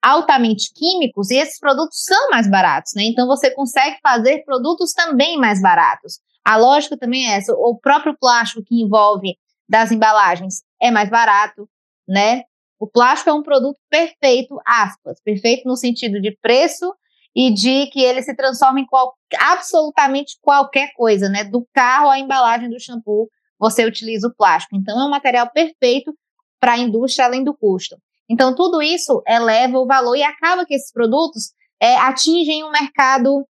altamente 0.03 0.73
químicos, 0.75 1.31
e 1.31 1.37
esses 1.37 1.61
produtos 1.61 2.03
são 2.03 2.31
mais 2.31 2.51
baratos, 2.51 2.93
né? 2.97 3.05
Então 3.05 3.29
você 3.29 3.49
consegue 3.53 3.99
fazer 4.03 4.43
produtos 4.45 4.93
também 4.93 5.37
mais 5.37 5.63
baratos. 5.63 6.19
A 6.45 6.57
lógica 6.57 6.97
também 6.97 7.31
é 7.31 7.37
essa, 7.37 7.53
o 7.53 7.79
próprio 7.79 8.17
plástico 8.19 8.65
que 8.65 8.83
envolve 8.83 9.37
das 9.69 9.93
embalagens 9.93 10.63
é 10.81 10.91
mais 10.91 11.09
barato, 11.09 11.69
né? 12.09 12.43
O 12.79 12.87
plástico 12.87 13.31
é 13.31 13.33
um 13.33 13.43
produto 13.43 13.79
perfeito, 13.91 14.59
aspas, 14.65 15.21
perfeito 15.23 15.67
no 15.67 15.77
sentido 15.77 16.21
de 16.21 16.37
preço 16.41 16.95
e 17.35 17.53
de 17.53 17.87
que 17.89 18.01
ele 18.01 18.23
se 18.23 18.35
transforma 18.35 18.81
em 18.81 18.87
qual, 18.87 19.15
absolutamente 19.39 20.39
qualquer 20.41 20.93
coisa, 20.95 21.29
né? 21.29 21.45
Do 21.45 21.67
carro 21.75 22.09
à 22.09 22.19
embalagem 22.19 22.71
do 22.71 22.81
shampoo, 22.81 23.29
você 23.59 23.85
utiliza 23.85 24.29
o 24.29 24.35
plástico. 24.35 24.77
Então, 24.77 24.99
é 25.01 25.05
um 25.05 25.11
material 25.11 25.51
perfeito 25.51 26.15
para 26.61 26.73
a 26.73 26.79
indústria 26.79 27.27
além 27.27 27.45
do 27.45 27.57
custo. 27.57 27.97
Então, 28.29 28.55
tudo 28.55 28.83
isso 28.83 29.23
eleva 29.27 29.79
o 29.79 29.87
valor 29.87 30.15
e 30.17 30.23
acaba 30.23 30.65
que 30.65 30.75
esses 30.75 30.93
produtos 30.93 31.53
é, 31.81 31.97
atingem 31.97 32.65
um 32.65 32.71
mercado 32.71 33.47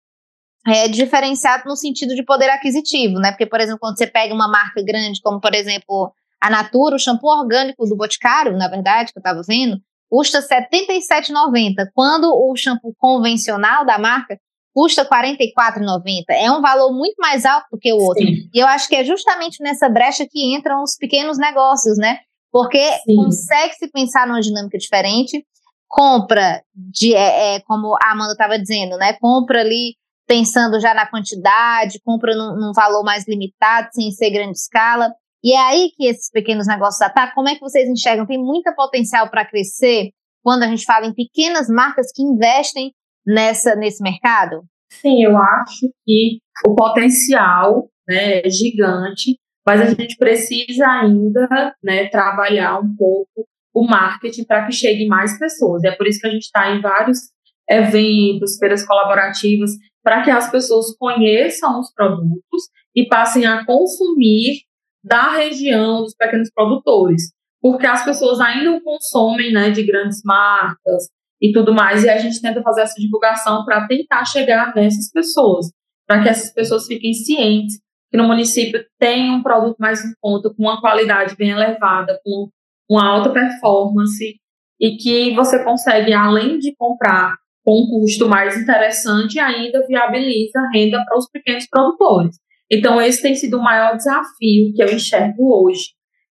é, 0.65 0.87
diferenciado 0.87 1.63
no 1.65 1.75
sentido 1.75 2.15
de 2.15 2.23
poder 2.23 2.49
aquisitivo, 2.49 3.19
né? 3.19 3.31
Porque, 3.31 3.45
por 3.45 3.59
exemplo, 3.59 3.79
quando 3.79 3.97
você 3.97 4.07
pega 4.07 4.33
uma 4.33 4.47
marca 4.47 4.81
grande, 4.83 5.21
como, 5.21 5.39
por 5.39 5.53
exemplo, 5.53 6.13
a 6.43 6.49
Natura, 6.49 6.97
o 6.97 6.99
shampoo 6.99 7.29
orgânico 7.29 7.85
do 7.85 7.95
Boticário, 7.95 8.57
na 8.57 8.67
verdade, 8.67 9.13
que 9.13 9.17
eu 9.17 9.21
estava 9.21 9.41
vendo, 9.47 9.77
custa 10.09 10.39
R$ 10.39 10.67
77,90, 10.69 11.87
quando 11.93 12.25
o 12.25 12.53
shampoo 12.57 12.93
convencional 12.97 13.85
da 13.85 13.97
marca 13.97 14.37
custa 14.73 15.03
R$ 15.03 15.09
44,90. 15.09 16.23
É 16.31 16.51
um 16.51 16.61
valor 16.61 16.91
muito 16.91 17.15
mais 17.17 17.45
alto 17.45 17.67
do 17.71 17.79
que 17.79 17.93
o 17.93 17.97
outro. 17.97 18.25
Sim. 18.25 18.49
E 18.53 18.59
eu 18.59 18.67
acho 18.67 18.89
que 18.89 18.95
é 18.97 19.05
justamente 19.05 19.63
nessa 19.63 19.87
brecha 19.87 20.27
que 20.29 20.53
entram 20.53 20.83
os 20.83 20.97
pequenos 20.97 21.37
negócios, 21.37 21.97
né? 21.97 22.19
Porque 22.51 22.83
consegue 23.07 23.75
se 23.75 23.89
pensar 23.89 24.27
numa 24.27 24.41
dinâmica 24.41 24.77
diferente, 24.77 25.45
compra 25.87 26.61
de, 26.75 27.15
é, 27.15 27.55
é 27.55 27.59
como 27.61 27.95
a 28.03 28.11
Amanda 28.11 28.33
estava 28.33 28.59
dizendo, 28.59 28.97
né? 28.97 29.13
Compra 29.13 29.61
ali 29.61 29.95
pensando 30.27 30.77
já 30.81 30.93
na 30.93 31.05
quantidade, 31.05 32.01
compra 32.03 32.35
num, 32.35 32.55
num, 32.59 32.73
valor 32.73 33.03
mais 33.03 33.25
limitado, 33.27 33.87
sem 33.93 34.11
ser 34.11 34.29
grande 34.29 34.57
escala. 34.57 35.13
E 35.43 35.53
é 35.53 35.59
aí 35.59 35.91
que 35.95 36.05
esses 36.05 36.29
pequenos 36.31 36.67
negócios 36.67 37.01
atacam. 37.01 37.35
Como 37.35 37.49
é 37.49 37.55
que 37.55 37.61
vocês 37.61 37.89
enxergam? 37.89 38.25
Tem 38.25 38.37
muita 38.37 38.73
potencial 38.73 39.29
para 39.29 39.45
crescer 39.45 40.11
quando 40.41 40.63
a 40.63 40.67
gente 40.67 40.85
fala 40.85 41.05
em 41.05 41.13
pequenas 41.13 41.67
marcas 41.67 42.11
que 42.13 42.21
investem 42.21 42.93
nessa, 43.25 43.75
nesse 43.75 44.01
mercado? 44.01 44.63
Sim, 44.89 45.23
eu 45.23 45.37
acho 45.37 45.89
que 46.05 46.39
o 46.65 46.75
potencial 46.75 47.89
né, 48.07 48.41
é 48.45 48.49
gigante, 48.49 49.37
mas 49.65 49.81
a 49.81 49.85
gente 49.85 50.17
precisa 50.17 50.85
ainda 50.87 51.75
né, 51.83 52.07
trabalhar 52.07 52.79
um 52.79 52.95
pouco 52.95 53.47
o 53.73 53.87
marketing 53.87 54.43
para 54.43 54.65
que 54.65 54.71
chegue 54.71 55.07
mais 55.07 55.37
pessoas. 55.39 55.83
É 55.83 55.91
por 55.91 56.07
isso 56.07 56.19
que 56.19 56.27
a 56.27 56.29
gente 56.29 56.43
está 56.43 56.71
em 56.71 56.79
vários 56.79 57.31
eventos, 57.67 58.57
feiras 58.57 58.85
colaborativas, 58.85 59.71
para 60.03 60.21
que 60.21 60.29
as 60.29 60.51
pessoas 60.51 60.95
conheçam 60.97 61.79
os 61.79 61.91
produtos 61.91 62.69
e 62.95 63.07
passem 63.07 63.45
a 63.45 63.65
consumir 63.65 64.61
da 65.03 65.31
região 65.35 66.01
dos 66.01 66.15
pequenos 66.15 66.49
produtores. 66.53 67.33
Porque 67.61 67.85
as 67.85 68.03
pessoas 68.03 68.39
ainda 68.39 68.79
consomem 68.81 69.51
né, 69.51 69.69
de 69.69 69.83
grandes 69.83 70.21
marcas 70.23 71.09
e 71.41 71.51
tudo 71.51 71.73
mais, 71.73 72.03
e 72.03 72.09
a 72.09 72.17
gente 72.17 72.41
tenta 72.41 72.61
fazer 72.61 72.81
essa 72.81 72.99
divulgação 72.99 73.65
para 73.65 73.85
tentar 73.87 74.23
chegar 74.25 74.73
nessas 74.73 75.11
pessoas, 75.11 75.71
para 76.07 76.23
que 76.23 76.29
essas 76.29 76.53
pessoas 76.53 76.85
fiquem 76.87 77.13
cientes 77.13 77.83
que 78.13 78.17
no 78.17 78.27
município 78.27 78.85
tem 78.99 79.31
um 79.31 79.41
produto 79.41 79.75
mais 79.79 80.05
em 80.05 80.13
conta, 80.21 80.49
com 80.51 80.61
uma 80.61 80.79
qualidade 80.79 81.35
bem 81.35 81.49
elevada, 81.49 82.19
com 82.23 82.47
uma 82.87 83.07
alta 83.07 83.31
performance, 83.31 84.35
e 84.79 84.97
que 84.97 85.33
você 85.33 85.63
consegue, 85.63 86.13
além 86.13 86.59
de 86.59 86.75
comprar 86.75 87.33
com 87.65 87.71
um 87.71 87.89
custo 87.89 88.29
mais 88.29 88.55
interessante, 88.55 89.39
ainda 89.39 89.85
viabiliza 89.87 90.59
renda 90.71 91.03
para 91.03 91.17
os 91.17 91.27
pequenos 91.27 91.65
produtores. 91.67 92.37
Então, 92.73 92.99
esse 92.99 93.21
tem 93.21 93.35
sido 93.35 93.59
o 93.59 93.63
maior 93.63 93.95
desafio 93.95 94.73
que 94.73 94.81
eu 94.81 94.91
enxergo 94.91 95.63
hoje, 95.63 95.89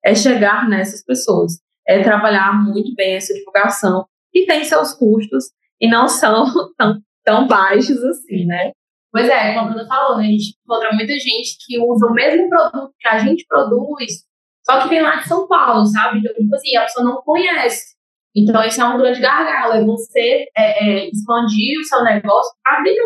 é 0.05 0.15
chegar 0.15 0.69
nessas 0.69 1.03
pessoas, 1.03 1.59
é 1.85 2.01
trabalhar 2.01 2.53
muito 2.63 2.95
bem 2.95 3.15
essa 3.15 3.33
divulgação, 3.33 4.05
e 4.33 4.45
tem 4.45 4.63
seus 4.63 4.93
custos, 4.93 5.47
e 5.81 5.89
não 5.89 6.07
são 6.07 6.45
tão, 6.77 7.01
tão 7.25 7.45
baixos 7.45 8.01
assim, 8.05 8.45
né? 8.45 8.71
Pois 9.11 9.27
é, 9.27 9.53
como 9.53 9.67
a 9.67 9.71
Bruna 9.71 9.87
falou, 9.87 10.17
né? 10.17 10.27
A 10.27 10.27
gente 10.27 10.55
encontra 10.63 10.93
muita 10.93 11.13
gente 11.13 11.57
que 11.65 11.77
usa 11.77 12.05
o 12.05 12.13
mesmo 12.13 12.47
produto 12.47 12.93
que 12.97 13.07
a 13.09 13.17
gente 13.17 13.45
produz, 13.45 14.23
só 14.65 14.81
que 14.81 14.87
vem 14.87 15.01
lá 15.01 15.17
de 15.17 15.27
São 15.27 15.45
Paulo, 15.45 15.85
sabe? 15.87 16.19
Então, 16.19 16.33
tipo 16.33 16.55
assim, 16.55 16.77
a 16.77 16.83
pessoa 16.83 17.05
não 17.05 17.21
conhece. 17.21 17.97
Então, 18.33 18.63
isso 18.63 18.81
é 18.81 18.85
um 18.85 18.97
grande 18.97 19.19
gargalo, 19.19 19.73
é 19.73 19.83
você 19.83 20.45
é, 20.55 20.85
é, 20.85 21.09
expandir 21.09 21.79
o 21.81 21.83
seu 21.83 22.01
negócio 22.03 22.53
para 22.63 22.81
dentro 22.81 23.03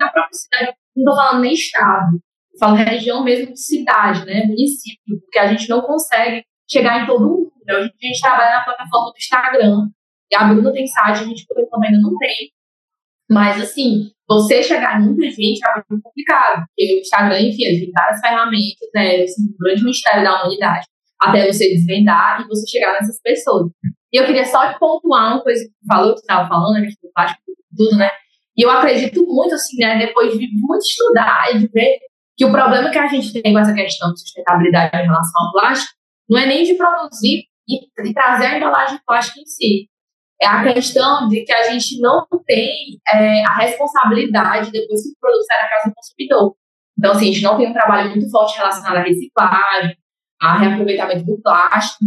da 0.00 0.08
própria 0.08 0.32
cidade. 0.32 0.76
Não 0.96 1.04
estou 1.04 1.14
falando 1.14 1.42
nem 1.42 1.52
estado, 1.52 2.18
falo 2.58 2.76
região 2.76 3.24
mesmo 3.24 3.52
de 3.52 3.60
cidade, 3.60 4.24
né? 4.24 4.44
Município, 4.46 5.20
porque 5.20 5.38
a 5.38 5.46
gente 5.46 5.68
não 5.68 5.82
consegue 5.82 6.44
chegar 6.70 7.02
em 7.02 7.06
todo 7.06 7.28
mundo. 7.28 7.52
Né? 7.66 7.74
A 7.74 7.82
gente 7.82 8.20
trabalha 8.20 8.58
na 8.58 8.64
plataforma 8.64 9.12
do 9.12 9.18
Instagram, 9.18 9.88
e 10.30 10.36
a 10.36 10.44
Bruna 10.44 10.72
tem 10.72 10.86
site, 10.86 11.20
a 11.20 11.24
gente 11.24 11.46
por 11.46 11.60
enquanto 11.60 11.84
ainda 11.84 12.00
não 12.00 12.16
tem. 12.18 12.50
Mas, 13.30 13.60
assim, 13.60 14.10
você 14.28 14.62
chegar 14.62 15.00
em 15.00 15.06
muita 15.06 15.30
gente 15.30 15.60
é 15.66 15.82
muito 15.90 16.02
complicado, 16.02 16.64
porque 16.66 16.94
o 16.94 17.00
Instagram, 17.00 17.40
enfim, 17.40 17.62
tem 17.62 17.90
várias 17.92 18.20
ferramentas, 18.20 18.88
né, 18.94 19.22
assim, 19.22 19.42
um 19.42 19.56
grande 19.58 19.84
mistério 19.84 20.24
da 20.24 20.42
humanidade, 20.42 20.86
até 21.20 21.50
você 21.50 21.68
desvendar 21.68 22.42
e 22.42 22.48
você 22.48 22.66
chegar 22.66 22.92
nessas 22.92 23.20
pessoas. 23.20 23.70
E 24.12 24.16
eu 24.18 24.26
queria 24.26 24.44
só 24.44 24.78
pontuar 24.78 25.34
uma 25.34 25.42
coisa 25.42 25.62
que 25.62 25.70
você 25.70 25.86
falou, 25.86 26.14
que 26.14 26.20
você 26.20 26.24
estava 26.24 26.48
falando, 26.48 26.74
né, 26.74 26.88
do 26.88 27.76
tudo, 27.76 27.96
né, 27.96 28.10
e 28.56 28.62
eu 28.62 28.70
acredito 28.70 29.24
muito, 29.26 29.54
assim, 29.54 29.76
né, 29.78 29.98
depois 29.98 30.32
de 30.32 30.48
muito 30.52 30.82
estudar 30.82 31.54
e 31.54 31.58
de 31.58 31.68
ver 31.68 31.98
que 32.38 32.44
o 32.44 32.52
problema 32.52 32.88
que 32.88 32.98
a 32.98 33.08
gente 33.08 33.42
tem 33.42 33.52
com 33.52 33.58
essa 33.58 33.74
questão 33.74 34.12
de 34.12 34.20
sustentabilidade 34.20 34.96
em 34.96 35.06
relação 35.06 35.44
ao 35.44 35.52
plástico 35.52 35.92
não 36.30 36.38
é 36.38 36.46
nem 36.46 36.62
de 36.62 36.74
produzir 36.74 37.46
e, 37.68 38.08
e 38.08 38.14
trazer 38.14 38.46
a 38.46 38.56
embalagem 38.56 39.00
plástica 39.04 39.40
em 39.40 39.46
si, 39.46 39.88
é 40.40 40.46
a 40.46 40.72
questão 40.72 41.28
de 41.28 41.42
que 41.42 41.52
a 41.52 41.64
gente 41.64 42.00
não 42.00 42.24
tem 42.46 43.00
é, 43.12 43.44
a 43.44 43.56
responsabilidade 43.56 44.70
depois 44.70 45.02
que 45.02 45.08
o 45.08 45.20
produto 45.20 45.44
sai 45.46 45.62
da 45.62 45.68
casa 45.68 45.88
do 45.88 45.94
consumidor. 45.94 46.54
Então, 46.96 47.12
assim, 47.12 47.30
a 47.30 47.32
gente 47.32 47.42
não 47.42 47.56
tem 47.56 47.68
um 47.68 47.72
trabalho 47.72 48.10
muito 48.10 48.30
forte 48.30 48.56
relacionado 48.56 48.96
à 48.98 49.02
reciclagem, 49.02 49.96
a 50.40 50.58
reaproveitamento 50.58 51.24
do 51.24 51.42
plástico. 51.42 52.04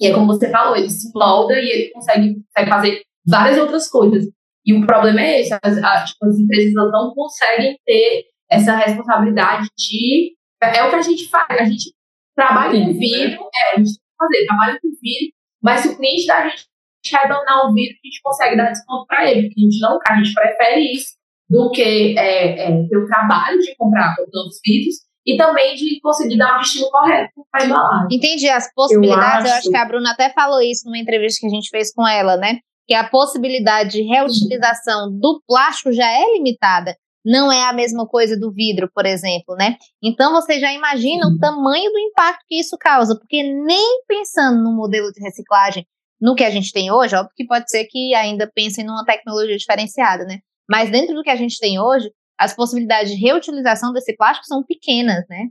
E 0.00 0.06
é 0.06 0.14
como 0.14 0.28
você 0.28 0.50
falou, 0.50 0.76
ele 0.76 0.88
se 0.88 1.10
molda 1.14 1.54
e 1.54 1.68
ele 1.68 1.90
consegue, 1.90 2.42
consegue 2.42 2.70
fazer 2.70 3.02
várias 3.26 3.58
outras 3.58 3.88
coisas. 3.90 4.24
E 4.64 4.72
o 4.72 4.86
problema 4.86 5.20
é 5.20 5.40
esse, 5.40 5.52
as, 5.52 5.78
as, 5.78 6.10
tipo, 6.10 6.26
as 6.26 6.38
empresas 6.38 6.72
não 6.72 7.12
conseguem 7.14 7.78
ter 7.84 8.24
essa 8.50 8.76
responsabilidade 8.76 9.68
de... 9.76 10.34
É, 10.62 10.82
o 10.82 10.90
que 10.90 10.96
a 10.96 11.02
gente 11.02 11.28
faz, 11.28 11.46
a 11.50 11.64
gente 11.64 11.92
trabalha 12.34 12.70
com 12.70 12.92
vidro, 12.92 13.48
é, 13.54 13.74
a 13.74 13.78
gente 13.78 13.94
tem 13.94 13.94
que 13.94 14.16
fazer, 14.18 14.46
trabalha 14.46 14.78
com 14.80 14.88
vidro, 14.88 15.32
mas 15.62 15.80
se 15.80 15.88
o 15.88 15.96
cliente 15.96 16.26
da 16.26 16.48
gente 16.48 16.66
retornar 17.12 17.66
o 17.66 17.74
vidro, 17.74 17.94
a 17.94 18.06
gente 18.06 18.20
consegue 18.22 18.56
dar 18.56 18.70
desconto 18.70 19.06
para 19.06 19.30
ele, 19.30 19.48
porque 19.48 19.60
a 19.60 19.64
gente 19.64 19.80
não, 19.80 19.98
a 20.08 20.16
gente 20.16 20.34
prefere 20.34 20.92
isso 20.92 21.16
do 21.48 21.70
que 21.70 22.18
é, 22.18 22.68
é, 22.68 22.88
ter 22.88 22.96
o 22.96 23.06
trabalho 23.06 23.58
de 23.58 23.74
comprar 23.76 24.14
novos 24.32 24.60
vidros 24.64 24.96
e 25.24 25.36
também 25.36 25.74
de 25.74 26.00
conseguir 26.00 26.36
dar 26.36 26.56
o 26.56 26.58
destino 26.58 26.90
correto 26.90 27.46
para 27.50 27.66
embalagem. 27.66 28.16
Entendi 28.16 28.48
as 28.48 28.72
possibilidades. 28.72 29.24
Eu 29.24 29.30
acho... 29.34 29.48
eu 29.48 29.58
acho 29.58 29.70
que 29.70 29.76
a 29.76 29.84
Bruna 29.84 30.12
até 30.12 30.30
falou 30.30 30.60
isso 30.60 30.86
numa 30.86 30.98
entrevista 30.98 31.40
que 31.40 31.46
a 31.46 31.54
gente 31.54 31.68
fez 31.70 31.92
com 31.92 32.06
ela, 32.06 32.36
né? 32.36 32.58
Que 32.86 32.94
a 32.94 33.04
possibilidade 33.04 33.90
de 33.92 34.02
reutilização 34.02 35.10
do 35.10 35.42
plástico 35.46 35.92
já 35.92 36.10
é 36.10 36.34
limitada. 36.34 36.96
Não 37.24 37.50
é 37.50 37.64
a 37.68 37.72
mesma 37.72 38.06
coisa 38.06 38.38
do 38.38 38.52
vidro, 38.52 38.90
por 38.94 39.04
exemplo, 39.04 39.54
né? 39.56 39.76
Então 40.02 40.32
você 40.32 40.58
já 40.58 40.72
imagina 40.72 41.26
o 41.26 41.38
tamanho 41.38 41.90
do 41.90 41.98
impacto 41.98 42.44
que 42.46 42.58
isso 42.58 42.76
causa, 42.78 43.18
porque 43.18 43.42
nem 43.42 44.02
pensando 44.06 44.62
no 44.62 44.74
modelo 44.74 45.10
de 45.12 45.20
reciclagem 45.20 45.86
no 46.20 46.34
que 46.34 46.44
a 46.44 46.50
gente 46.50 46.72
tem 46.72 46.90
hoje, 46.90 47.14
óbvio 47.14 47.34
que 47.36 47.46
pode 47.46 47.70
ser 47.70 47.84
que 47.84 48.14
ainda 48.14 48.50
pensem 48.52 48.84
numa 48.84 49.04
tecnologia 49.04 49.56
diferenciada, 49.56 50.24
né? 50.24 50.38
Mas 50.68 50.90
dentro 50.90 51.14
do 51.14 51.22
que 51.22 51.30
a 51.30 51.36
gente 51.36 51.58
tem 51.58 51.80
hoje, 51.80 52.10
as 52.38 52.54
possibilidades 52.54 53.12
de 53.12 53.18
reutilização 53.20 53.92
desse 53.92 54.16
plástico 54.16 54.46
são 54.46 54.64
pequenas, 54.64 55.24
né? 55.28 55.48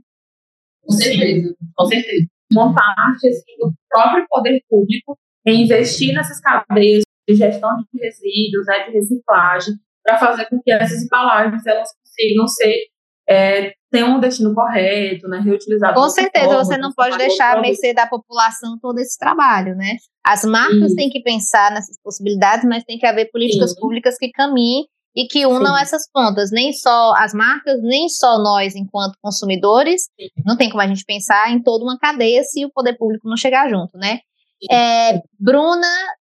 Com 0.82 0.92
certeza, 0.92 1.54
com 1.76 1.86
certeza. 1.86 2.26
Uma 2.52 2.74
parte 2.74 3.28
assim, 3.28 3.56
do 3.58 3.72
próprio 3.90 4.26
poder 4.28 4.62
público 4.68 5.18
em 5.46 5.64
investir 5.64 6.14
nessas 6.14 6.40
cadeias 6.40 7.02
de 7.28 7.34
gestão 7.34 7.70
de 7.76 8.00
resíduos, 8.00 8.66
né, 8.66 8.86
de 8.86 8.92
reciclagem, 8.92 9.74
para 10.08 10.18
fazer 10.18 10.46
com 10.46 10.58
que 10.62 10.72
essas 10.72 11.02
embalagens 11.02 11.66
elas 11.66 11.90
consigam 12.02 12.48
ser 12.48 12.74
é, 13.28 13.74
ter 13.90 14.04
um 14.04 14.18
destino 14.18 14.54
correto, 14.54 15.28
né, 15.28 15.38
reutilizado. 15.40 15.94
Com 15.94 16.08
certeza, 16.08 16.46
forma, 16.46 16.64
você 16.64 16.78
não 16.78 16.92
pode 16.94 17.18
deixar 17.18 17.58
a 17.58 17.60
mercê 17.60 17.92
da 17.92 18.06
população 18.06 18.78
todo 18.80 18.98
esse 18.98 19.18
trabalho, 19.18 19.76
né? 19.76 19.96
As 20.24 20.44
marcas 20.44 20.90
Sim. 20.90 20.96
têm 20.96 21.10
que 21.10 21.20
pensar 21.20 21.70
nessas 21.70 21.98
possibilidades, 22.02 22.64
mas 22.64 22.84
tem 22.84 22.98
que 22.98 23.04
haver 23.04 23.30
políticas 23.30 23.72
Sim. 23.72 23.80
públicas 23.80 24.16
que 24.18 24.30
caminhem 24.30 24.86
e 25.14 25.26
que 25.26 25.44
unam 25.44 25.74
Sim. 25.76 25.82
essas 25.82 26.10
pontas. 26.10 26.50
Nem 26.50 26.72
só 26.72 27.12
as 27.16 27.34
marcas, 27.34 27.82
nem 27.82 28.08
só 28.08 28.38
nós, 28.38 28.74
enquanto 28.74 29.18
consumidores. 29.20 30.08
Não 30.44 30.56
tem 30.56 30.70
como 30.70 30.82
a 30.82 30.86
gente 30.86 31.04
pensar 31.04 31.50
em 31.50 31.62
toda 31.62 31.84
uma 31.84 31.98
cadeia 31.98 32.42
se 32.44 32.64
o 32.64 32.72
poder 32.72 32.96
público 32.96 33.28
não 33.28 33.36
chegar 33.36 33.68
junto, 33.68 33.98
né? 33.98 34.20
É, 34.70 35.20
Bruna 35.38 35.86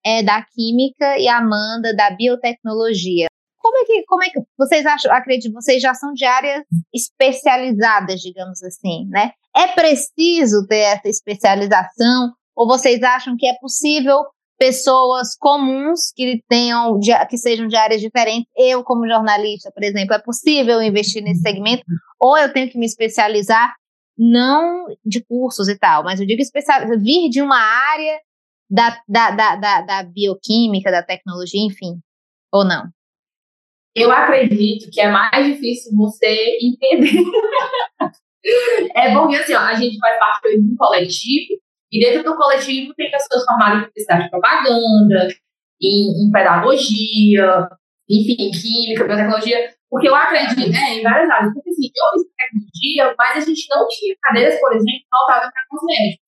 é 0.04 0.22
da 0.22 0.44
Química 0.44 1.18
e 1.18 1.26
Amanda 1.26 1.94
da 1.96 2.10
Biotecnologia. 2.10 3.28
Como 3.62 3.78
é 3.78 3.84
que, 3.84 4.04
como 4.06 4.22
é 4.22 4.30
que 4.30 4.40
vocês 4.58 4.84
acham, 4.84 5.12
acredito, 5.12 5.52
vocês 5.52 5.80
já 5.80 5.94
são 5.94 6.12
de 6.12 6.24
áreas 6.24 6.64
especializadas, 6.92 8.20
digamos 8.20 8.62
assim, 8.62 9.06
né? 9.08 9.32
É 9.54 9.68
preciso 9.68 10.66
ter 10.66 10.80
essa 10.80 11.08
especialização 11.08 12.32
ou 12.56 12.66
vocês 12.66 13.02
acham 13.02 13.36
que 13.36 13.46
é 13.46 13.54
possível 13.60 14.18
pessoas 14.58 15.34
comuns 15.38 16.12
que 16.14 16.42
tenham 16.48 16.98
que 17.28 17.36
sejam 17.36 17.66
de 17.66 17.74
áreas 17.74 18.00
diferentes, 18.00 18.46
eu 18.56 18.84
como 18.84 19.08
jornalista, 19.08 19.72
por 19.72 19.82
exemplo, 19.82 20.14
é 20.14 20.18
possível 20.18 20.80
investir 20.82 21.22
nesse 21.22 21.40
segmento 21.40 21.82
ou 22.20 22.36
eu 22.36 22.52
tenho 22.52 22.70
que 22.70 22.78
me 22.78 22.86
especializar? 22.86 23.72
não 24.16 24.86
de 25.04 25.24
cursos 25.24 25.68
e 25.68 25.76
tal, 25.76 26.04
mas 26.04 26.20
eu 26.20 26.26
digo 26.26 26.40
especial, 26.40 26.80
vir 26.98 27.28
de 27.28 27.40
uma 27.40 27.58
área 27.58 28.20
da, 28.70 29.00
da, 29.08 29.30
da, 29.30 29.56
da, 29.56 29.80
da 29.82 30.02
bioquímica, 30.02 30.90
da 30.90 31.02
tecnologia, 31.02 31.60
enfim, 31.60 32.00
ou 32.52 32.64
não? 32.64 32.84
Eu 33.94 34.10
acredito 34.10 34.90
que 34.90 35.00
é 35.00 35.10
mais 35.10 35.46
difícil 35.46 35.92
você 35.96 36.58
entender. 36.62 37.12
é 38.96 39.12
porque 39.12 39.36
assim, 39.36 39.54
ó, 39.54 39.60
a 39.60 39.74
gente 39.74 39.98
faz 39.98 40.18
parte 40.18 40.48
de 40.48 40.60
um 40.60 40.76
coletivo, 40.76 41.60
e 41.92 42.00
dentro 42.00 42.24
do 42.24 42.36
coletivo 42.36 42.94
tem 42.94 43.10
pessoas 43.10 43.44
formadas 43.44 43.82
em 43.82 43.84
publicidade 43.86 44.24
de 44.24 44.30
propaganda, 44.30 45.28
em, 45.80 46.26
em 46.26 46.30
pedagogia, 46.32 47.68
enfim, 48.08 48.50
química, 48.50 49.04
biotecnologia, 49.04 49.74
porque 49.90 50.08
eu 50.08 50.14
acredito, 50.14 50.74
é, 50.74 50.94
em 50.94 51.02
várias 51.02 51.28
áreas. 51.28 51.52
Porque 51.52 51.68
assim, 51.68 51.90
eu 51.94 52.22
fiz 52.22 52.32
tecnologia, 52.34 53.14
mas 53.18 53.36
a 53.36 53.40
gente 53.46 53.66
não 53.68 53.86
tinha 53.88 54.16
cadeiras, 54.22 54.58
por 54.58 54.72
exemplo, 54.72 55.06
voltadas 55.12 55.52
para 55.52 55.66
cosméticos. 55.68 56.26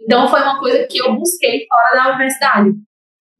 Então 0.00 0.28
foi 0.28 0.40
uma 0.40 0.58
coisa 0.58 0.86
que 0.88 0.98
eu 0.98 1.14
busquei 1.14 1.66
fora 1.68 2.02
da 2.02 2.10
universidade. 2.10 2.70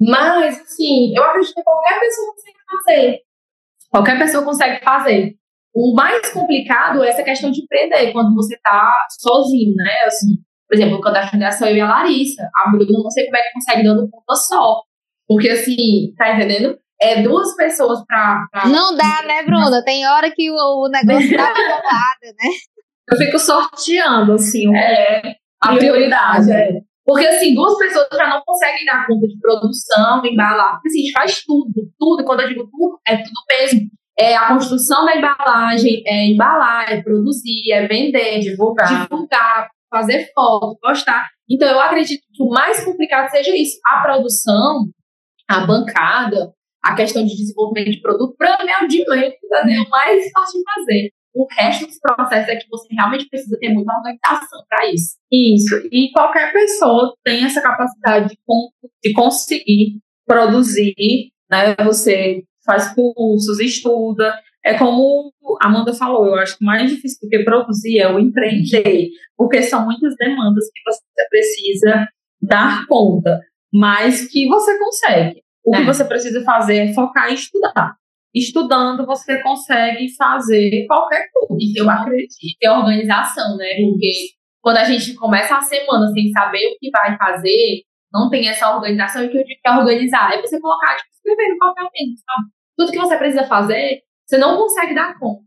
Mas, 0.00 0.60
assim, 0.60 1.16
eu 1.16 1.22
acredito 1.24 1.54
que 1.54 1.62
qualquer 1.62 2.00
pessoa 2.00 2.32
consegue 2.32 2.58
fazer. 2.70 3.22
Qualquer 3.90 4.18
pessoa 4.18 4.44
consegue 4.44 4.83
fazer. 4.85 5.35
O 5.74 5.94
mais 5.94 6.33
complicado 6.33 7.03
é 7.03 7.09
essa 7.09 7.22
questão 7.22 7.50
de 7.50 7.62
empreender, 7.62 8.12
quando 8.12 8.35
você 8.35 8.55
está 8.55 8.92
sozinho, 9.20 9.74
né? 9.76 10.05
Assim, 10.07 10.37
por 10.68 10.76
exemplo, 10.76 11.00
quando 11.00 11.16
a 11.16 11.29
fundação 11.29 11.68
eu 11.68 11.76
e 11.76 11.81
a 11.81 11.88
Larissa, 11.88 12.48
a 12.55 12.70
Bruna, 12.70 13.03
não 13.03 13.11
sei 13.11 13.24
como 13.26 13.37
é 13.37 13.42
que 13.42 13.53
consegue 13.53 13.83
dando 13.83 14.09
ponta 14.09 14.35
só. 14.35 14.83
Porque, 15.29 15.48
assim, 15.48 16.12
tá 16.16 16.35
entendendo? 16.35 16.79
É 17.00 17.22
duas 17.22 17.55
pessoas 17.57 18.05
pra. 18.07 18.46
pra... 18.50 18.68
Não 18.68 18.96
dá, 18.96 19.22
né, 19.26 19.42
Bruna? 19.44 19.83
Tem 19.85 20.07
hora 20.07 20.31
que 20.31 20.50
o, 20.50 20.55
o 20.55 20.88
negócio 20.88 21.37
tá 21.37 21.48
lado, 21.55 22.35
né? 22.37 22.50
Eu 23.11 23.16
fico 23.16 23.38
sorteando, 23.38 24.35
assim, 24.35 24.76
é, 24.76 25.35
a 25.61 25.74
prioridade. 25.74 26.53
É. 26.53 26.89
Porque, 27.11 27.27
assim, 27.27 27.57
duas 27.57 27.77
pessoas 27.77 28.07
já 28.12 28.29
não 28.29 28.40
conseguem 28.46 28.85
dar 28.85 29.05
conta 29.05 29.27
de 29.27 29.37
produção, 29.40 30.25
embalar. 30.25 30.75
Porque, 30.75 30.90
assim, 30.90 31.01
a 31.01 31.03
gente 31.03 31.12
faz 31.12 31.42
tudo, 31.44 31.90
tudo. 31.99 32.25
Quando 32.25 32.42
eu 32.42 32.49
digo 32.49 32.70
tudo, 32.70 33.01
é 33.05 33.16
tudo 33.16 33.33
mesmo. 33.51 33.81
É 34.16 34.37
a 34.37 34.46
construção 34.46 35.05
da 35.05 35.16
embalagem, 35.16 36.05
é 36.07 36.27
embalar, 36.27 36.92
é 36.92 37.03
produzir, 37.03 37.73
é 37.73 37.88
vender, 37.88 38.38
divulgar, 38.38 39.09
divulgar 39.09 39.68
fazer 39.90 40.31
foto, 40.33 40.79
postar. 40.81 41.27
Então, 41.51 41.68
eu 41.68 41.81
acredito 41.81 42.23
que 42.33 42.44
o 42.44 42.49
mais 42.49 42.85
complicado 42.85 43.29
seja 43.29 43.57
isso. 43.57 43.81
A 43.85 44.03
produção, 44.03 44.88
a 45.49 45.66
bancada, 45.66 46.55
a 46.81 46.94
questão 46.94 47.25
de 47.25 47.37
desenvolvimento 47.37 47.90
de 47.90 48.01
produto, 48.01 48.37
para 48.38 48.64
mim 48.64 48.70
é 48.70 48.85
o 48.85 48.87
de 48.87 49.05
menos, 49.05 49.35
é 49.53 49.81
o 49.81 49.90
mais 49.90 50.31
fácil 50.31 50.61
de 50.61 50.73
fazer. 50.75 51.11
O 51.34 51.46
resto 51.50 51.86
dos 51.86 51.98
processos 52.00 52.48
é 52.48 52.56
que 52.56 52.68
você 52.68 52.88
realmente 52.92 53.28
precisa 53.28 53.56
ter 53.58 53.68
muita 53.68 53.92
organização 53.96 54.62
para 54.68 54.90
isso. 54.90 55.16
Isso. 55.30 55.76
E 55.92 56.10
qualquer 56.12 56.52
pessoa 56.52 57.14
tem 57.24 57.44
essa 57.44 57.60
capacidade 57.60 58.30
de, 58.30 58.36
de 59.02 59.12
conseguir 59.12 60.00
produzir, 60.26 60.94
né? 61.50 61.74
Você 61.84 62.42
faz 62.64 62.92
cursos, 62.94 63.60
estuda. 63.60 64.34
É 64.64 64.74
como 64.74 65.32
a 65.60 65.66
Amanda 65.66 65.94
falou, 65.94 66.26
eu 66.26 66.34
acho 66.34 66.58
que 66.58 66.64
o 66.64 66.66
mais 66.66 66.90
difícil 66.90 67.18
do 67.22 67.28
que 67.28 67.44
produzir 67.44 67.98
é 67.98 68.12
o 68.12 68.18
empreender, 68.18 69.08
porque 69.36 69.62
são 69.62 69.84
muitas 69.84 70.14
demandas 70.16 70.66
que 70.72 70.80
você 70.84 71.28
precisa 71.30 72.08
dar 72.42 72.86
conta, 72.86 73.40
mas 73.72 74.28
que 74.30 74.46
você 74.48 74.78
consegue. 74.78 75.42
O 75.64 75.74
é. 75.74 75.78
que 75.78 75.86
você 75.86 76.04
precisa 76.04 76.42
fazer 76.42 76.76
é 76.76 76.92
focar 76.92 77.30
em 77.30 77.34
estudar. 77.34 77.96
Estudando, 78.34 79.04
você 79.06 79.42
consegue 79.42 80.06
fazer 80.16 80.86
qualquer 80.86 81.28
coisa. 81.32 81.72
Eu 81.76 81.90
acredito, 81.90 82.58
ter 82.58 82.68
organização, 82.68 83.56
né? 83.56 83.66
Porque 83.80 84.12
quando 84.60 84.76
a 84.76 84.84
gente 84.84 85.14
começa 85.14 85.56
a 85.56 85.62
semana 85.62 86.08
sem 86.12 86.30
saber 86.30 86.66
o 86.68 86.78
que 86.78 86.90
vai 86.90 87.16
fazer, 87.16 87.82
não 88.12 88.30
tem 88.30 88.48
essa 88.48 88.74
organização. 88.74 89.22
E 89.22 89.26
o 89.26 89.30
que 89.30 89.38
eu 89.38 89.44
digo 89.44 89.60
que 89.62 89.68
é 89.68 89.76
organizar 89.76 90.32
é 90.32 90.40
você 90.40 90.60
colocar, 90.60 90.96
tipo, 90.96 91.10
escrever 91.12 91.52
no 91.52 91.58
papel 91.58 91.88
mesmo, 91.92 92.16
sabe? 92.18 92.50
Tudo 92.76 92.92
que 92.92 92.98
você 92.98 93.16
precisa 93.16 93.44
fazer, 93.44 94.00
você 94.26 94.38
não 94.38 94.56
consegue 94.56 94.94
dar 94.94 95.18
conta. 95.18 95.42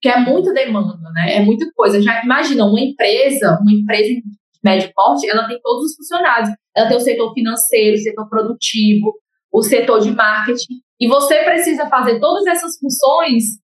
Porque 0.00 0.16
é 0.16 0.20
muita 0.20 0.52
demanda, 0.52 1.10
né? 1.12 1.36
É 1.36 1.40
muita 1.40 1.70
coisa. 1.74 2.00
Já 2.00 2.24
imagina, 2.24 2.64
uma 2.64 2.80
empresa, 2.80 3.58
uma 3.60 3.72
empresa 3.72 4.08
de 4.08 4.22
médio 4.64 4.90
porte, 4.94 5.28
ela 5.28 5.46
tem 5.46 5.60
todos 5.60 5.90
os 5.90 5.96
funcionários. 5.96 6.48
Ela 6.74 6.88
tem 6.88 6.96
o 6.96 7.00
setor 7.00 7.34
financeiro, 7.34 7.96
o 7.96 8.00
setor 8.00 8.28
produtivo, 8.28 9.14
o 9.52 9.62
setor 9.62 10.00
de 10.00 10.10
marketing, 10.12 10.80
e 11.00 11.08
você 11.08 11.42
precisa 11.44 11.88
fazer 11.88 12.20
todas 12.20 12.46
essas 12.46 12.78
funções 12.78 13.58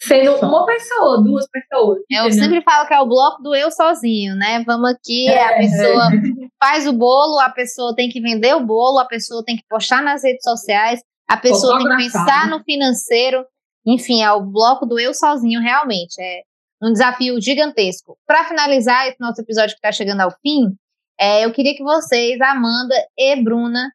sendo 0.00 0.36
uma 0.36 0.66
pessoa, 0.66 1.22
duas 1.22 1.48
pessoas. 1.48 1.98
Eu 2.10 2.30
sempre 2.30 2.62
falo 2.62 2.86
que 2.86 2.94
é 2.94 3.00
o 3.00 3.08
bloco 3.08 3.42
do 3.42 3.54
eu 3.54 3.70
sozinho, 3.70 4.36
né? 4.36 4.62
Vamos 4.64 4.90
aqui, 4.90 5.26
é, 5.26 5.42
a 5.42 5.56
pessoa 5.56 6.04
é. 6.06 6.48
faz 6.62 6.86
o 6.86 6.92
bolo, 6.92 7.40
a 7.40 7.50
pessoa 7.50 7.94
tem 7.94 8.08
que 8.08 8.20
vender 8.20 8.54
o 8.54 8.64
bolo, 8.64 8.98
a 8.98 9.06
pessoa 9.06 9.44
tem 9.44 9.56
que 9.56 9.64
postar 9.68 10.02
nas 10.02 10.22
redes 10.22 10.42
sociais, 10.42 11.02
a 11.28 11.36
pessoa 11.36 11.78
tem 11.78 11.88
que 11.88 11.96
pensar 11.96 12.48
no 12.48 12.62
financeiro. 12.62 13.44
Enfim, 13.84 14.22
é 14.22 14.30
o 14.32 14.44
bloco 14.44 14.84
do 14.84 14.98
eu 14.98 15.14
sozinho, 15.14 15.60
realmente. 15.60 16.20
É 16.20 16.42
um 16.82 16.92
desafio 16.92 17.40
gigantesco. 17.40 18.16
Para 18.26 18.44
finalizar 18.44 19.08
esse 19.08 19.16
nosso 19.20 19.40
episódio 19.40 19.74
que 19.74 19.78
está 19.78 19.92
chegando 19.92 20.20
ao 20.20 20.30
fim, 20.42 20.76
é, 21.18 21.44
eu 21.44 21.52
queria 21.52 21.74
que 21.74 21.82
vocês, 21.82 22.40
Amanda 22.40 22.94
e 23.16 23.42
Bruna, 23.42 23.90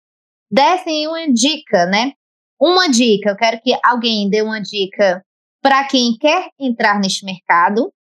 dessem 0.51 1.07
uma 1.07 1.31
dica, 1.31 1.85
né? 1.85 2.11
Uma 2.59 2.89
dica, 2.89 3.29
eu 3.29 3.35
quero 3.35 3.59
que 3.61 3.71
alguém 3.83 4.29
dê 4.29 4.41
uma 4.41 4.61
dica 4.61 5.23
para 5.61 5.83
quem 5.85 6.17
quer 6.19 6.49
entrar 6.59 6.99
neste 6.99 7.25
mercado. 7.25 7.91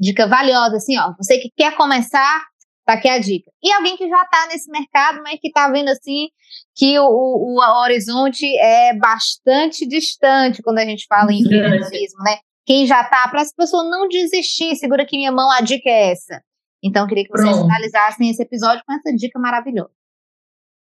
Dica 0.00 0.26
valiosa, 0.26 0.76
assim, 0.76 0.98
ó. 0.98 1.14
Você 1.16 1.38
que 1.38 1.50
quer 1.56 1.76
começar, 1.76 2.42
tá 2.84 2.94
aqui 2.94 3.08
a 3.08 3.18
dica. 3.18 3.50
E 3.62 3.70
alguém 3.72 3.96
que 3.96 4.08
já 4.08 4.22
está 4.22 4.48
nesse 4.48 4.70
mercado, 4.70 5.22
mas 5.22 5.38
que 5.40 5.48
está 5.48 5.68
vendo 5.70 5.88
assim 5.88 6.28
que 6.74 6.98
o, 6.98 7.04
o, 7.04 7.58
o, 7.58 7.82
horizonte 7.82 8.44
é 8.58 8.94
bastante 8.98 9.86
distante 9.86 10.62
quando 10.62 10.78
a 10.78 10.84
gente 10.84 11.06
fala 11.06 11.32
em 11.32 11.40
empreendedorismo, 11.40 12.22
né? 12.24 12.38
Quem 12.64 12.86
já 12.86 13.02
está, 13.02 13.28
para 13.28 13.42
as 13.42 13.52
pessoas 13.52 13.90
não 13.90 14.08
desistir, 14.08 14.76
segura 14.76 15.02
aqui 15.02 15.16
minha 15.16 15.32
mão, 15.32 15.50
a 15.50 15.60
dica 15.60 15.88
é 15.88 16.12
essa. 16.12 16.40
Então, 16.82 17.06
queria 17.06 17.24
que 17.24 17.30
vocês 17.30 17.48
Pronto. 17.48 17.62
finalizassem 17.62 18.30
esse 18.30 18.42
episódio 18.42 18.82
com 18.86 18.92
essa 18.92 19.14
dica 19.14 19.38
maravilhosa. 19.38 20.01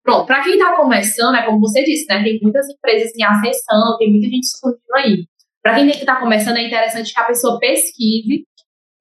Pronto, 0.03 0.27
para 0.27 0.43
quem 0.43 0.55
está 0.55 0.77
começando, 0.77 1.35
é 1.35 1.45
como 1.45 1.61
você 1.61 1.85
disse, 1.85 2.07
né? 2.09 2.23
Tem 2.23 2.39
muitas 2.43 2.69
empresas 2.69 3.13
em 3.15 3.23
ascensão, 3.23 3.99
tem 3.99 4.11
muita 4.11 4.29
gente 4.29 4.47
surgindo 4.47 4.95
aí. 4.97 5.27
Para 5.63 5.75
quem 5.75 5.89
está 5.91 6.17
começando, 6.17 6.57
é 6.57 6.67
interessante 6.67 7.13
que 7.13 7.21
a 7.21 7.25
pessoa 7.25 7.59
pesquise 7.59 8.47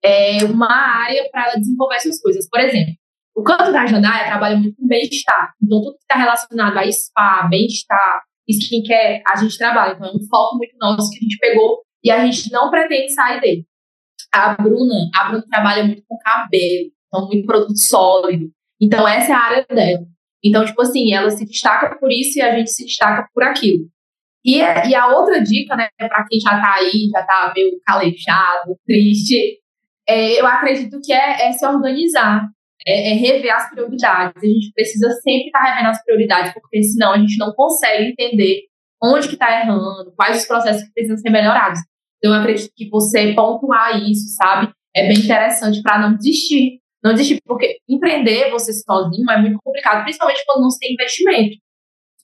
é, 0.03 0.43
uma 0.43 0.71
área 0.71 1.29
para 1.31 1.55
desenvolver 1.55 1.99
suas 2.01 2.19
coisas. 2.21 2.49
Por 2.49 2.59
exemplo, 2.59 2.93
o 3.35 3.43
canto 3.43 3.71
da 3.71 3.85
Jandaia 3.85 4.25
trabalha 4.25 4.57
muito 4.57 4.75
com 4.75 4.87
bem-estar. 4.87 5.53
Então, 5.63 5.81
tudo 5.81 5.97
que 5.97 6.03
está 6.03 6.15
relacionado 6.15 6.77
a 6.77 6.91
spa, 6.91 7.47
bem-estar, 7.49 8.21
skincare, 8.49 9.21
a 9.25 9.37
gente 9.37 9.57
trabalha. 9.57 9.93
Então, 9.93 10.07
é 10.07 10.11
um 10.11 10.27
foco 10.29 10.57
muito 10.57 10.75
nosso 10.77 11.09
que 11.11 11.17
a 11.17 11.21
gente 11.21 11.37
pegou 11.37 11.81
e 12.03 12.11
a 12.11 12.25
gente 12.25 12.51
não 12.51 12.69
pretende 12.69 13.13
sair 13.13 13.39
dele. 13.39 13.65
A 14.33 14.53
Bruna, 14.55 15.09
a 15.15 15.29
Bruna 15.29 15.45
trabalha 15.49 15.83
muito 15.85 16.03
com 16.07 16.17
cabelo, 16.17 16.91
então 17.07 17.27
muito 17.27 17.45
produto 17.45 17.77
sólido. 17.77 18.51
Então, 18.81 19.07
essa 19.07 19.31
é 19.31 19.35
a 19.35 19.39
área 19.39 19.65
dela. 19.69 20.05
Então, 20.43 20.65
tipo 20.65 20.81
assim, 20.81 21.13
ela 21.13 21.29
se 21.29 21.45
destaca 21.45 21.97
por 21.99 22.11
isso 22.11 22.39
e 22.39 22.41
a 22.41 22.55
gente 22.55 22.71
se 22.71 22.85
destaca 22.85 23.27
por 23.33 23.43
aquilo. 23.43 23.85
E, 24.43 24.57
e 24.57 24.95
a 24.95 25.07
outra 25.07 25.41
dica, 25.41 25.75
né, 25.75 25.89
para 25.97 26.25
quem 26.27 26.39
já 26.39 26.51
tá 26.61 26.75
aí, 26.75 27.09
já 27.11 27.23
tá 27.23 27.51
meio 27.53 27.77
calejado, 27.85 28.77
triste, 28.87 29.59
é, 30.07 30.39
eu 30.39 30.47
acredito 30.47 30.99
que 31.03 31.11
é, 31.11 31.47
é 31.47 31.51
se 31.51 31.65
organizar, 31.65 32.47
é, 32.87 33.11
é, 33.11 33.13
rever 33.13 33.53
as 33.53 33.69
prioridades. 33.69 34.41
A 34.41 34.47
gente 34.47 34.71
precisa 34.73 35.09
sempre 35.21 35.47
estar 35.47 35.59
tá 35.59 35.71
revendo 35.71 35.89
as 35.89 36.03
prioridades, 36.03 36.53
porque 36.53 36.81
senão 36.83 37.13
a 37.13 37.17
gente 37.17 37.37
não 37.37 37.53
consegue 37.53 38.11
entender 38.11 38.61
onde 39.01 39.27
que 39.27 39.33
está 39.33 39.61
errando, 39.61 40.13
quais 40.15 40.41
os 40.41 40.47
processos 40.47 40.83
que 40.83 40.93
precisam 40.93 41.17
ser 41.17 41.29
melhorados. 41.29 41.79
Então, 42.17 42.33
eu 42.33 42.41
acredito 42.41 42.71
que 42.75 42.89
você 42.89 43.33
pontuar 43.33 43.97
isso, 44.01 44.35
sabe, 44.35 44.71
é 44.95 45.07
bem 45.07 45.17
interessante 45.17 45.81
para 45.81 45.99
não 45.99 46.17
desistir. 46.17 46.78
Não 47.03 47.13
desistir, 47.13 47.41
porque 47.45 47.79
empreender 47.87 48.51
você 48.51 48.73
sozinho 48.73 49.29
é 49.31 49.41
muito 49.41 49.57
complicado, 49.63 50.03
principalmente 50.03 50.43
quando 50.45 50.63
não 50.63 50.69
se 50.69 50.79
tem 50.79 50.93
investimento. 50.93 51.57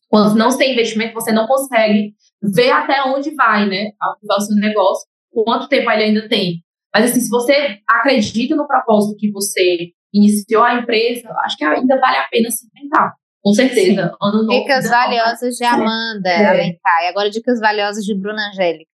Quando 0.10 0.36
não 0.36 0.52
se 0.52 0.58
tem 0.58 0.74
investimento, 0.74 1.14
você 1.14 1.32
não 1.32 1.48
consegue 1.48 2.14
ver 2.42 2.72
até 2.72 3.04
onde 3.04 3.34
vai, 3.34 3.68
né? 3.68 3.92
O 4.24 4.42
seu 4.42 4.56
negócio, 4.58 5.08
quanto 5.46 5.68
tempo 5.68 5.90
ele 5.92 6.04
ainda 6.04 6.28
tem. 6.28 6.64
Mas, 6.94 7.12
assim, 7.12 7.22
se 7.22 7.30
você 7.30 7.80
acredita 7.88 8.56
no 8.56 8.68
propósito 8.68 9.18
que 9.18 9.32
você 9.32 9.92
iniciou 10.14 10.64
a 10.64 10.76
empresa, 10.76 11.30
acho 11.44 11.58
que 11.58 11.66
ainda 11.66 12.00
vale 12.00 12.18
a 12.18 12.28
pena 12.30 12.50
se 12.50 12.70
tentar. 12.72 13.14
Com 13.44 13.54
certeza. 13.54 14.16
Ano 14.22 14.44
novo, 14.44 14.62
dicas 14.62 14.90
valiosas 14.90 15.56
de 15.56 15.64
Amanda 15.64 16.30
é. 16.30 16.46
Alencar. 16.46 17.04
E 17.04 17.08
agora 17.08 17.30
dicas 17.30 17.60
valiosas 17.60 18.04
de 18.04 18.16
Bruna 18.16 18.50
Angélica. 18.50 18.90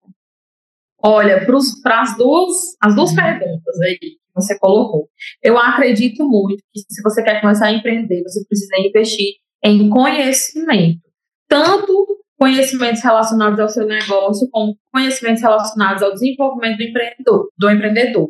Olha, 1.04 1.46
para 1.46 2.02
as 2.02 2.17
duas, 2.17 2.56
as 2.82 2.96
duas 2.96 3.13
perguntas 3.13 3.82
aí 3.82 4.20
você 4.34 4.58
colocou. 4.60 5.10
Eu 5.41 5.58
acredito 5.58 6.28
muito 6.28 6.63
que 6.74 6.80
se 6.80 7.02
você 7.02 7.24
quer 7.24 7.41
começar 7.41 7.67
a 7.67 7.74
empreender, 7.74 8.24
você 8.24 8.44
precisa 8.46 8.78
investir 8.78 9.36
em 9.63 9.89
conhecimento. 9.89 11.02
Tanto 11.48 12.22
conhecimentos 12.41 13.04
relacionados 13.04 13.60
ao 13.60 13.70
seu 13.70 13.86
negócio, 13.86 14.50
como 14.50 14.76
conhecimentos 14.91 15.44
relacionados 15.44 16.02
ao 16.02 16.12
desenvolvimento 16.12 16.78
do 16.78 16.84
empreendedor. 16.84 17.50
Do 17.56 17.70
empreendedor. 17.70 18.30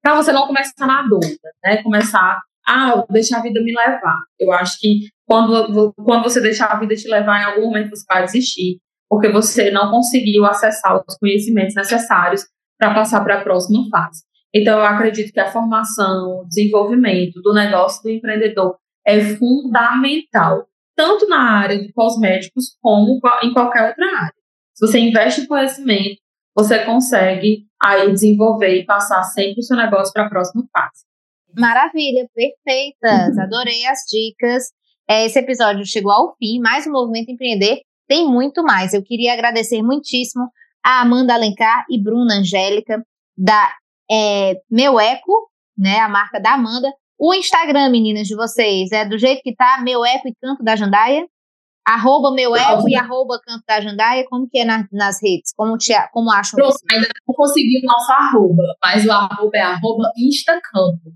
para 0.00 0.14
você 0.14 0.30
não 0.30 0.46
começar 0.46 0.86
na 0.86 1.02
dúvida, 1.02 1.50
né? 1.64 1.82
Começar, 1.82 2.40
ah, 2.64 3.04
deixar 3.10 3.38
a 3.38 3.42
vida 3.42 3.60
me 3.60 3.74
levar. 3.74 4.20
Eu 4.38 4.52
acho 4.52 4.78
que 4.78 5.08
quando, 5.26 5.92
quando 5.94 6.22
você 6.22 6.40
deixar 6.40 6.66
a 6.66 6.78
vida 6.78 6.94
te 6.94 7.08
levar, 7.08 7.40
em 7.40 7.44
algum 7.44 7.66
momento 7.66 7.90
você 7.90 8.04
vai 8.08 8.24
desistir, 8.24 8.78
porque 9.08 9.28
você 9.28 9.70
não 9.72 9.90
conseguiu 9.90 10.46
acessar 10.46 11.02
os 11.06 11.18
conhecimentos 11.18 11.74
necessários 11.74 12.46
para 12.78 12.94
passar 12.94 13.24
para 13.24 13.40
a 13.40 13.42
próxima 13.42 13.88
fase. 13.90 14.22
Então, 14.60 14.78
eu 14.78 14.84
acredito 14.84 15.32
que 15.32 15.40
a 15.40 15.50
formação, 15.50 16.40
o 16.40 16.44
desenvolvimento 16.46 17.40
do 17.42 17.52
negócio 17.52 18.02
do 18.02 18.10
empreendedor 18.10 18.76
é 19.06 19.20
fundamental, 19.20 20.66
tanto 20.96 21.28
na 21.28 21.60
área 21.60 21.78
de 21.78 21.92
cosméticos 21.92 22.76
como 22.80 23.20
em 23.42 23.52
qualquer 23.52 23.88
outra 23.88 24.04
área. 24.20 24.34
Se 24.74 24.86
você 24.86 24.98
investe 24.98 25.40
em 25.42 25.46
conhecimento, 25.46 26.20
você 26.54 26.84
consegue 26.84 27.66
aí 27.82 28.12
desenvolver 28.12 28.80
e 28.80 28.84
passar 28.84 29.22
sempre 29.22 29.60
o 29.60 29.62
seu 29.62 29.76
negócio 29.76 30.12
para 30.12 30.26
a 30.26 30.28
próxima 30.28 30.64
fase. 30.76 31.04
Maravilha, 31.56 32.28
perfeitas. 32.34 33.36
Uhum. 33.36 33.42
Adorei 33.42 33.86
as 33.86 34.00
dicas. 34.10 34.64
É, 35.08 35.24
esse 35.24 35.38
episódio 35.38 35.86
chegou 35.86 36.12
ao 36.12 36.36
fim, 36.36 36.60
mas 36.60 36.86
o 36.86 36.90
Movimento 36.90 37.30
Empreender 37.30 37.80
tem 38.06 38.26
muito 38.26 38.62
mais. 38.62 38.92
Eu 38.92 39.02
queria 39.02 39.32
agradecer 39.32 39.82
muitíssimo 39.82 40.48
a 40.84 41.00
Amanda 41.00 41.34
Alencar 41.34 41.84
e 41.90 42.02
Bruna 42.02 42.38
Angélica, 42.40 43.02
da 43.36 43.72
é, 44.10 44.54
Meu 44.70 44.98
Eco, 44.98 45.50
né, 45.76 45.98
a 46.00 46.08
marca 46.08 46.40
da 46.40 46.54
Amanda. 46.54 46.92
O 47.18 47.34
Instagram, 47.34 47.90
meninas, 47.90 48.28
de 48.28 48.36
vocês, 48.36 48.92
é 48.92 49.04
do 49.04 49.18
jeito 49.18 49.42
que 49.42 49.54
tá, 49.54 49.80
Meu 49.82 50.04
Eco 50.04 50.28
e 50.28 50.34
Canto 50.40 50.62
da 50.62 50.76
Jandaia? 50.76 51.26
Arroba 51.86 52.30
Meu 52.32 52.54
Eco 52.54 52.88
e 52.88 52.94
arroba 52.94 53.40
Canto 53.44 53.64
da 53.66 53.80
Jandaia, 53.80 54.24
como 54.28 54.48
que 54.48 54.58
é 54.58 54.64
na, 54.64 54.86
nas 54.92 55.22
redes? 55.22 55.52
Como, 55.56 55.76
te, 55.76 55.92
como 56.12 56.30
acham 56.30 56.56
Pronto, 56.56 56.72
vocês? 56.72 56.84
ainda 56.92 57.08
não 57.26 57.34
consegui 57.34 57.80
o 57.82 57.86
nosso 57.86 58.12
arroba, 58.12 58.62
mas 58.84 59.06
o 59.06 59.10
arroba 59.10 59.56
é 59.56 59.60
arroba 59.62 60.04
Instacanto. 60.16 61.12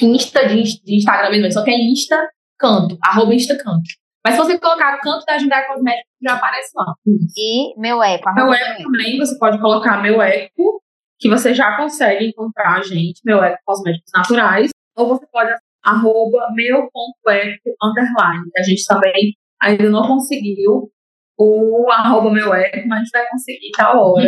Insta 0.00 0.46
de, 0.46 0.62
de 0.84 0.96
Instagram 0.96 1.30
mesmo, 1.30 1.52
só 1.52 1.64
que 1.64 1.70
é 1.70 1.78
Insta 1.78 2.28
Canto, 2.58 2.96
arroba 3.02 3.34
Insta 3.34 3.56
Canto. 3.56 3.88
Mas 4.24 4.34
se 4.34 4.40
você 4.40 4.58
colocar 4.58 4.98
Canto 5.00 5.24
da 5.24 5.38
Jandaia 5.38 5.66
Cosméticos, 5.66 6.12
já 6.22 6.34
aparece 6.34 6.70
lá. 6.74 6.94
E 7.36 7.80
Meu 7.80 8.02
Eco. 8.02 8.34
Meu 8.34 8.52
Eco 8.52 8.82
também, 8.82 9.16
você 9.18 9.38
pode 9.38 9.58
colocar 9.60 10.02
Meu 10.02 10.20
Eco 10.20 10.82
que 11.18 11.28
você 11.28 11.54
já 11.54 11.76
consegue 11.76 12.26
encontrar 12.26 12.78
a 12.78 12.82
gente, 12.82 13.20
meu 13.24 13.42
eco 13.42 13.58
cosméticos 13.64 14.10
naturais, 14.14 14.70
ou 14.96 15.08
você 15.08 15.26
pode 15.26 15.52
arroba 15.82 16.48
meu.eco 16.52 17.76
underline, 17.82 18.50
que 18.52 18.60
a 18.60 18.62
gente 18.64 18.84
também 18.86 19.36
ainda 19.62 19.88
não 19.88 20.06
conseguiu 20.06 20.90
o 21.38 21.86
arroba 21.90 22.30
meu 22.30 22.52
eco, 22.52 22.88
mas 22.88 22.98
a 22.98 23.02
gente 23.02 23.10
vai 23.10 23.28
conseguir 23.28 23.70
tal 23.76 23.98
hora. 24.12 24.26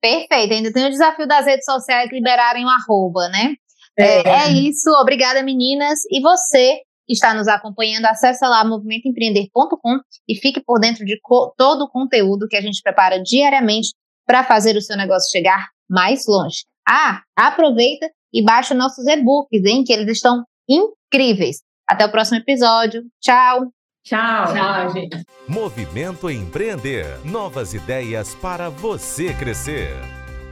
Perfeito, 0.00 0.52
ainda 0.52 0.72
tem 0.72 0.86
o 0.86 0.90
desafio 0.90 1.26
das 1.26 1.46
redes 1.46 1.64
sociais 1.64 2.10
liberarem 2.12 2.64
o 2.64 2.68
arroba, 2.68 3.28
né? 3.28 3.54
É. 3.98 4.28
é, 4.28 4.48
é 4.48 4.52
isso, 4.52 4.90
obrigada 5.00 5.42
meninas. 5.42 6.00
E 6.10 6.20
você 6.20 6.80
que 7.06 7.12
está 7.12 7.32
nos 7.32 7.48
acompanhando, 7.48 8.04
acesse 8.04 8.44
lá 8.44 8.64
movimentoempreender.com 8.64 10.00
e 10.28 10.34
fique 10.34 10.60
por 10.60 10.80
dentro 10.80 11.04
de 11.04 11.18
todo 11.56 11.82
o 11.82 11.88
conteúdo 11.88 12.48
que 12.48 12.56
a 12.56 12.60
gente 12.60 12.82
prepara 12.82 13.22
diariamente 13.22 13.90
para 14.26 14.42
fazer 14.42 14.76
o 14.76 14.82
seu 14.82 14.96
negócio 14.96 15.30
chegar 15.30 15.68
mais 15.88 16.26
longe. 16.26 16.64
Ah, 16.88 17.22
aproveita 17.36 18.08
e 18.32 18.44
baixa 18.44 18.74
nossos 18.74 19.06
e-books, 19.06 19.64
hein, 19.64 19.84
que 19.84 19.92
eles 19.92 20.08
estão 20.08 20.44
incríveis. 20.68 21.62
Até 21.88 22.04
o 22.04 22.10
próximo 22.10 22.38
episódio. 22.38 23.02
Tchau. 23.20 23.72
Tchau. 24.04 24.52
Tchau, 24.52 24.90
gente. 24.92 25.24
Movimento 25.48 26.30
Empreender. 26.30 27.18
Novas 27.24 27.74
ideias 27.74 28.34
para 28.36 28.68
você 28.68 29.34
crescer. 29.34 29.90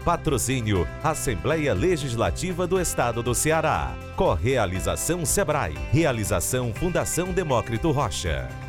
Patrocínio 0.04 0.86
Assembleia 1.02 1.72
Legislativa 1.72 2.66
do 2.66 2.80
Estado 2.80 3.22
do 3.22 3.34
Ceará. 3.34 3.94
Correalização 4.16 5.24
Sebrae. 5.24 5.74
Realização 5.90 6.74
Fundação 6.74 7.32
Demócrito 7.32 7.90
Rocha. 7.90 8.63